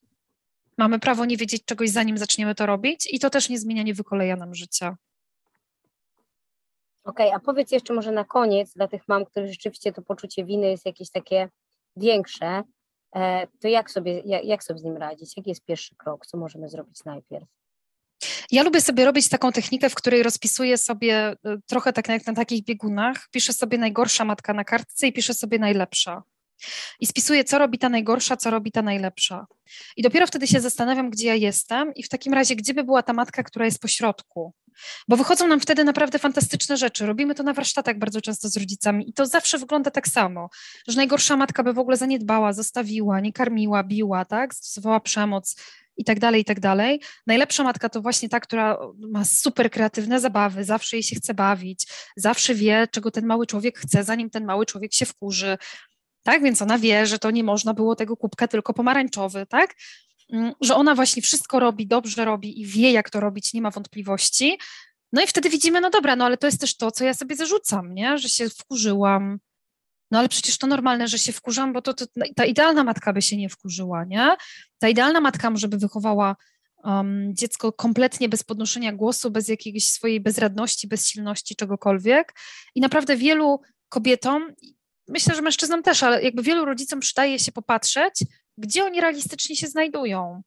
mamy 0.76 0.98
prawo 0.98 1.24
nie 1.24 1.36
wiedzieć 1.36 1.64
czegoś, 1.64 1.90
zanim 1.90 2.18
zaczniemy 2.18 2.54
to 2.54 2.66
robić 2.66 3.08
i 3.12 3.18
to 3.18 3.30
też 3.30 3.48
nie 3.48 3.58
zmienia, 3.58 3.82
nie 3.82 3.94
wykoleja 3.94 4.36
nam 4.36 4.54
życia. 4.54 4.96
Okej, 7.04 7.26
okay, 7.26 7.36
a 7.36 7.40
powiedz 7.40 7.72
jeszcze 7.72 7.94
może 7.94 8.12
na 8.12 8.24
koniec 8.24 8.72
dla 8.74 8.88
tych 8.88 9.08
mam, 9.08 9.24
których 9.24 9.50
rzeczywiście 9.50 9.92
to 9.92 10.02
poczucie 10.02 10.44
winy 10.44 10.70
jest 10.70 10.86
jakieś 10.86 11.10
takie 11.10 11.48
większe, 11.96 12.62
to 13.60 13.68
jak 13.68 13.90
sobie, 13.90 14.20
jak, 14.20 14.44
jak 14.44 14.64
sobie 14.64 14.80
z 14.80 14.82
nim 14.82 14.96
radzić? 14.96 15.36
Jaki 15.36 15.50
jest 15.50 15.64
pierwszy 15.64 15.96
krok? 15.96 16.26
Co 16.26 16.38
możemy 16.38 16.68
zrobić 16.68 17.04
najpierw? 17.04 17.46
Ja 18.50 18.62
lubię 18.62 18.80
sobie 18.80 19.04
robić 19.04 19.28
taką 19.28 19.52
technikę, 19.52 19.90
w 19.90 19.94
której 19.94 20.22
rozpisuję 20.22 20.78
sobie 20.78 21.14
e, 21.14 21.36
trochę 21.66 21.92
tak 21.92 22.08
jak 22.08 22.26
na 22.26 22.34
takich 22.34 22.64
biegunach, 22.64 23.28
piszę 23.30 23.52
sobie 23.52 23.78
najgorsza 23.78 24.24
matka 24.24 24.54
na 24.54 24.64
kartce 24.64 25.06
i 25.06 25.12
piszę 25.12 25.34
sobie 25.34 25.58
najlepsza. 25.58 26.22
I 27.00 27.06
spisuję, 27.06 27.44
co 27.44 27.58
robi 27.58 27.78
ta 27.78 27.88
najgorsza, 27.88 28.36
co 28.36 28.50
robi 28.50 28.72
ta 28.72 28.82
najlepsza. 28.82 29.46
I 29.96 30.02
dopiero 30.02 30.26
wtedy 30.26 30.46
się 30.46 30.60
zastanawiam, 30.60 31.10
gdzie 31.10 31.26
ja 31.26 31.34
jestem 31.34 31.94
i 31.94 32.02
w 32.02 32.08
takim 32.08 32.34
razie, 32.34 32.56
gdzie 32.56 32.74
by 32.74 32.84
była 32.84 33.02
ta 33.02 33.12
matka, 33.12 33.42
która 33.42 33.64
jest 33.64 33.80
po 33.80 33.88
środku. 33.88 34.54
Bo 35.08 35.16
wychodzą 35.16 35.46
nam 35.46 35.60
wtedy 35.60 35.84
naprawdę 35.84 36.18
fantastyczne 36.18 36.76
rzeczy. 36.76 37.06
Robimy 37.06 37.34
to 37.34 37.42
na 37.42 37.52
warsztatach 37.52 37.98
bardzo 37.98 38.20
często 38.20 38.48
z 38.48 38.56
rodzicami 38.56 39.10
i 39.10 39.12
to 39.12 39.26
zawsze 39.26 39.58
wygląda 39.58 39.90
tak 39.90 40.08
samo, 40.08 40.48
że 40.88 40.96
najgorsza 40.96 41.36
matka 41.36 41.62
by 41.62 41.72
w 41.72 41.78
ogóle 41.78 41.96
zaniedbała, 41.96 42.52
zostawiła, 42.52 43.20
nie 43.20 43.32
karmiła, 43.32 43.84
biła, 43.84 44.24
tak, 44.24 44.54
stosowała 44.54 45.00
przemoc 45.00 45.56
i 45.96 46.04
tak 46.04 46.18
dalej, 46.18 46.40
i 46.40 46.44
tak 46.44 46.60
dalej. 46.60 47.00
Najlepsza 47.26 47.62
matka 47.62 47.88
to 47.88 48.00
właśnie 48.00 48.28
ta, 48.28 48.40
która 48.40 48.78
ma 48.98 49.24
super 49.24 49.70
kreatywne 49.70 50.20
zabawy, 50.20 50.64
zawsze 50.64 50.96
jej 50.96 51.02
się 51.02 51.16
chce 51.16 51.34
bawić, 51.34 51.86
zawsze 52.16 52.54
wie, 52.54 52.88
czego 52.90 53.10
ten 53.10 53.26
mały 53.26 53.46
człowiek 53.46 53.78
chce, 53.78 54.04
zanim 54.04 54.30
ten 54.30 54.44
mały 54.44 54.66
człowiek 54.66 54.94
się 54.94 55.06
wkurzy, 55.06 55.58
tak, 56.22 56.42
więc 56.42 56.62
ona 56.62 56.78
wie, 56.78 57.06
że 57.06 57.18
to 57.18 57.30
nie 57.30 57.44
można 57.44 57.74
było 57.74 57.96
tego 57.96 58.16
kubka 58.16 58.48
tylko 58.48 58.74
pomarańczowy, 58.74 59.46
tak, 59.46 59.74
Mm, 60.32 60.52
że 60.60 60.74
ona 60.74 60.94
właśnie 60.94 61.22
wszystko 61.22 61.60
robi, 61.60 61.86
dobrze 61.86 62.24
robi 62.24 62.60
i 62.60 62.66
wie, 62.66 62.92
jak 62.92 63.10
to 63.10 63.20
robić, 63.20 63.54
nie 63.54 63.62
ma 63.62 63.70
wątpliwości. 63.70 64.58
No 65.12 65.22
i 65.22 65.26
wtedy 65.26 65.50
widzimy, 65.50 65.80
no 65.80 65.90
dobra, 65.90 66.16
no 66.16 66.24
ale 66.24 66.36
to 66.36 66.46
jest 66.46 66.60
też 66.60 66.76
to, 66.76 66.90
co 66.90 67.04
ja 67.04 67.14
sobie 67.14 67.36
zarzucam, 67.36 67.94
nie? 67.94 68.18
Że 68.18 68.28
się 68.28 68.50
wkurzyłam. 68.50 69.38
No 70.10 70.18
ale 70.18 70.28
przecież 70.28 70.58
to 70.58 70.66
normalne, 70.66 71.08
że 71.08 71.18
się 71.18 71.32
wkurzam, 71.32 71.72
bo 71.72 71.82
to, 71.82 71.94
to 71.94 72.06
ta 72.36 72.44
idealna 72.44 72.84
matka 72.84 73.12
by 73.12 73.22
się 73.22 73.36
nie 73.36 73.48
wkurzyła, 73.48 74.04
nie? 74.04 74.36
Ta 74.78 74.88
idealna 74.88 75.20
matka 75.20 75.50
może 75.50 75.68
by 75.68 75.78
wychowała 75.78 76.36
um, 76.84 77.34
dziecko 77.34 77.72
kompletnie 77.72 78.28
bez 78.28 78.42
podnoszenia 78.42 78.92
głosu, 78.92 79.30
bez 79.30 79.48
jakiejś 79.48 79.88
swojej 79.88 80.20
bezradności, 80.20 80.88
bezsilności, 80.88 81.56
czegokolwiek. 81.56 82.34
I 82.74 82.80
naprawdę 82.80 83.16
wielu 83.16 83.60
kobietom, 83.88 84.52
myślę, 85.10 85.34
że 85.34 85.42
mężczyznom 85.42 85.82
też, 85.82 86.02
ale 86.02 86.22
jakby 86.22 86.42
wielu 86.42 86.64
rodzicom 86.64 87.00
przydaje 87.00 87.38
się 87.38 87.52
popatrzeć 87.52 88.14
gdzie 88.60 88.84
oni 88.84 89.00
realistycznie 89.00 89.56
się 89.56 89.66
znajdują. 89.66 90.42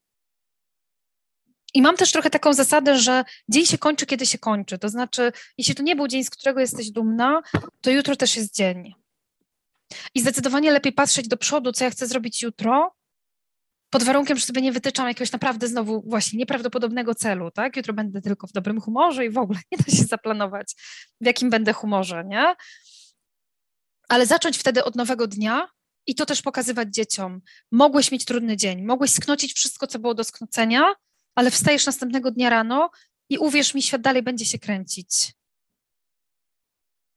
I 1.74 1.82
mam 1.82 1.98
też 1.98 2.12
trochę 2.12 2.30
taką 2.30 2.54
zasadę, 2.54 2.98
że 2.98 3.24
dzień 3.50 3.66
się 3.66 3.78
kończy, 3.78 4.06
kiedy 4.06 4.26
się 4.26 4.38
kończy. 4.38 4.78
To 4.78 4.90
znaczy, 4.90 5.32
jeśli 5.58 5.76
to 5.76 5.84
nie 5.84 5.96
był 5.96 6.08
dzień, 6.08 6.24
z 6.24 6.30
którego 6.30 6.60
jesteś 6.60 6.92
dumna, 6.92 7.42
to 7.82 7.92
jutro 7.92 8.16
też 8.16 8.36
jest 8.36 8.56
dzień. 8.56 8.94
I 10.16 10.22
zdecydowanie 10.22 10.72
lepiej 10.72 10.94
patrzeć 10.94 11.28
do 11.28 11.38
przodu, 11.38 11.72
co 11.72 11.84
ja 11.84 11.90
chcę 11.90 12.08
zrobić 12.08 12.42
jutro, 12.42 12.96
pod 13.90 14.04
warunkiem, 14.04 14.38
że 14.38 14.46
sobie 14.46 14.62
nie 14.62 14.72
wytyczam 14.72 15.08
jakiegoś 15.08 15.32
naprawdę 15.32 15.68
znowu 15.68 16.04
właśnie 16.08 16.40
nieprawdopodobnego 16.40 17.16
celu, 17.16 17.52
tak? 17.52 17.78
Jutro 17.78 17.94
będę 17.94 18.22
tylko 18.22 18.48
w 18.48 18.52
dobrym 18.52 18.82
humorze 18.82 19.26
i 19.26 19.30
w 19.30 19.38
ogóle 19.38 19.60
nie 19.72 19.78
da 19.78 19.98
się 19.98 20.04
zaplanować, 20.04 20.76
w 21.22 21.26
jakim 21.26 21.50
będę 21.50 21.74
humorze, 21.74 22.24
nie? 22.28 22.56
Ale 24.10 24.26
zacząć 24.26 24.58
wtedy 24.58 24.84
od 24.84 24.96
nowego 24.96 25.28
dnia 25.28 25.68
i 26.08 26.16
to 26.16 26.26
też 26.26 26.42
pokazywać 26.42 26.94
dzieciom. 26.94 27.42
Mogłeś 27.72 28.12
mieć 28.12 28.26
trudny 28.26 28.58
dzień, 28.58 28.82
mogłeś 28.82 29.12
sknocić 29.12 29.54
wszystko, 29.54 29.88
co 29.88 30.00
było 30.00 30.14
do 30.14 30.24
sknocenia, 30.24 30.96
ale 31.36 31.52
wstajesz 31.52 31.86
następnego 31.86 32.32
dnia 32.32 32.50
rano 32.50 32.90
i 33.30 33.38
uwierz 33.38 33.74
mi, 33.74 33.82
świat 33.82 34.02
dalej 34.02 34.24
będzie 34.24 34.46
się 34.46 34.60
kręcić. 34.60 35.34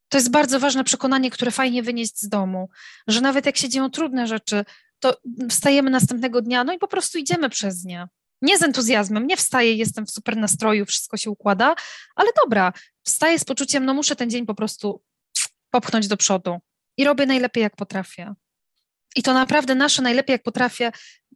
To 0.09 0.17
jest 0.17 0.31
bardzo 0.31 0.59
ważne 0.59 0.83
przekonanie, 0.83 1.31
które 1.31 1.51
fajnie 1.51 1.83
wynieść 1.83 2.19
z 2.19 2.29
domu, 2.29 2.69
że 3.07 3.21
nawet 3.21 3.45
jak 3.45 3.57
się 3.57 3.69
dzieją 3.69 3.89
trudne 3.89 4.27
rzeczy, 4.27 4.65
to 4.99 5.17
wstajemy 5.49 5.89
następnego 5.89 6.41
dnia, 6.41 6.63
no 6.63 6.73
i 6.73 6.77
po 6.77 6.87
prostu 6.87 7.17
idziemy 7.17 7.49
przez 7.49 7.83
nie. 7.85 8.07
Nie 8.41 8.57
z 8.57 8.63
entuzjazmem, 8.63 9.27
nie 9.27 9.37
wstaję, 9.37 9.75
jestem 9.75 10.05
w 10.05 10.11
super 10.11 10.37
nastroju, 10.37 10.85
wszystko 10.85 11.17
się 11.17 11.29
układa, 11.29 11.75
ale 12.15 12.29
dobra, 12.43 12.73
wstaję 13.03 13.39
z 13.39 13.45
poczuciem, 13.45 13.85
no 13.85 13.93
muszę 13.93 14.15
ten 14.15 14.29
dzień 14.29 14.45
po 14.45 14.55
prostu 14.55 15.01
popchnąć 15.71 16.07
do 16.07 16.17
przodu 16.17 16.59
i 16.97 17.05
robię 17.05 17.25
najlepiej, 17.25 17.63
jak 17.63 17.75
potrafię. 17.75 18.33
I 19.15 19.23
to 19.23 19.33
naprawdę 19.33 19.75
nasze 19.75 20.01
najlepiej, 20.01 20.33
jak 20.33 20.43
potrafię, 20.43 20.91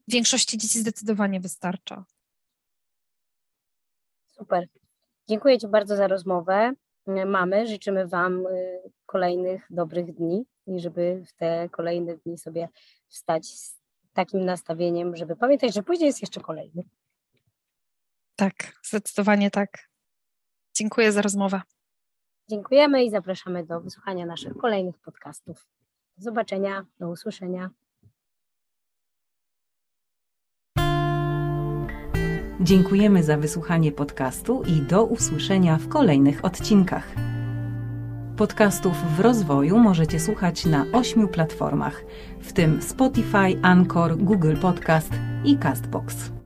większości 0.07 0.57
dzieci 0.57 0.79
zdecydowanie 0.79 1.39
wystarcza. 1.39 2.05
Super. 4.27 4.67
Dziękuję 5.29 5.59
Ci 5.59 5.67
bardzo 5.67 5.95
za 5.95 6.07
rozmowę. 6.07 6.73
Mamy, 7.25 7.67
życzymy 7.67 8.07
Wam 8.07 8.45
y, 8.47 8.81
kolejnych 9.05 9.65
dobrych 9.69 10.13
dni 10.13 10.45
i 10.67 10.79
żeby 10.79 11.23
w 11.27 11.33
te 11.33 11.69
kolejne 11.69 12.17
dni 12.17 12.37
sobie 12.37 12.69
wstać 13.07 13.45
z 13.45 13.79
takim 14.13 14.45
nastawieniem, 14.45 15.15
żeby 15.15 15.35
pamiętać, 15.35 15.73
że 15.73 15.83
później 15.83 16.07
jest 16.07 16.21
jeszcze 16.21 16.41
kolejny. 16.41 16.83
Tak, 18.35 18.53
zdecydowanie 18.83 19.51
tak. 19.51 19.89
Dziękuję 20.73 21.11
za 21.11 21.21
rozmowę. 21.21 21.61
Dziękujemy 22.51 23.03
i 23.03 23.09
zapraszamy 23.09 23.65
do 23.65 23.81
wysłuchania 23.81 24.25
naszych 24.25 24.57
kolejnych 24.57 24.97
podcastów. 24.97 25.67
Do 26.17 26.23
zobaczenia, 26.23 26.85
do 26.99 27.09
usłyszenia. 27.09 27.69
Dziękujemy 32.61 33.23
za 33.23 33.37
wysłuchanie 33.37 33.91
podcastu 33.91 34.63
i 34.63 34.81
do 34.81 35.03
usłyszenia 35.03 35.77
w 35.77 35.87
kolejnych 35.87 36.45
odcinkach. 36.45 37.07
Podcastów 38.37 38.93
w 39.17 39.19
rozwoju 39.19 39.79
możecie 39.79 40.19
słuchać 40.19 40.65
na 40.65 40.85
ośmiu 40.93 41.27
platformach, 41.27 42.03
w 42.39 42.53
tym 42.53 42.81
Spotify, 42.81 43.61
Anchor, 43.61 44.17
Google 44.17 44.55
Podcast 44.61 45.13
i 45.45 45.57
Castbox. 45.57 46.31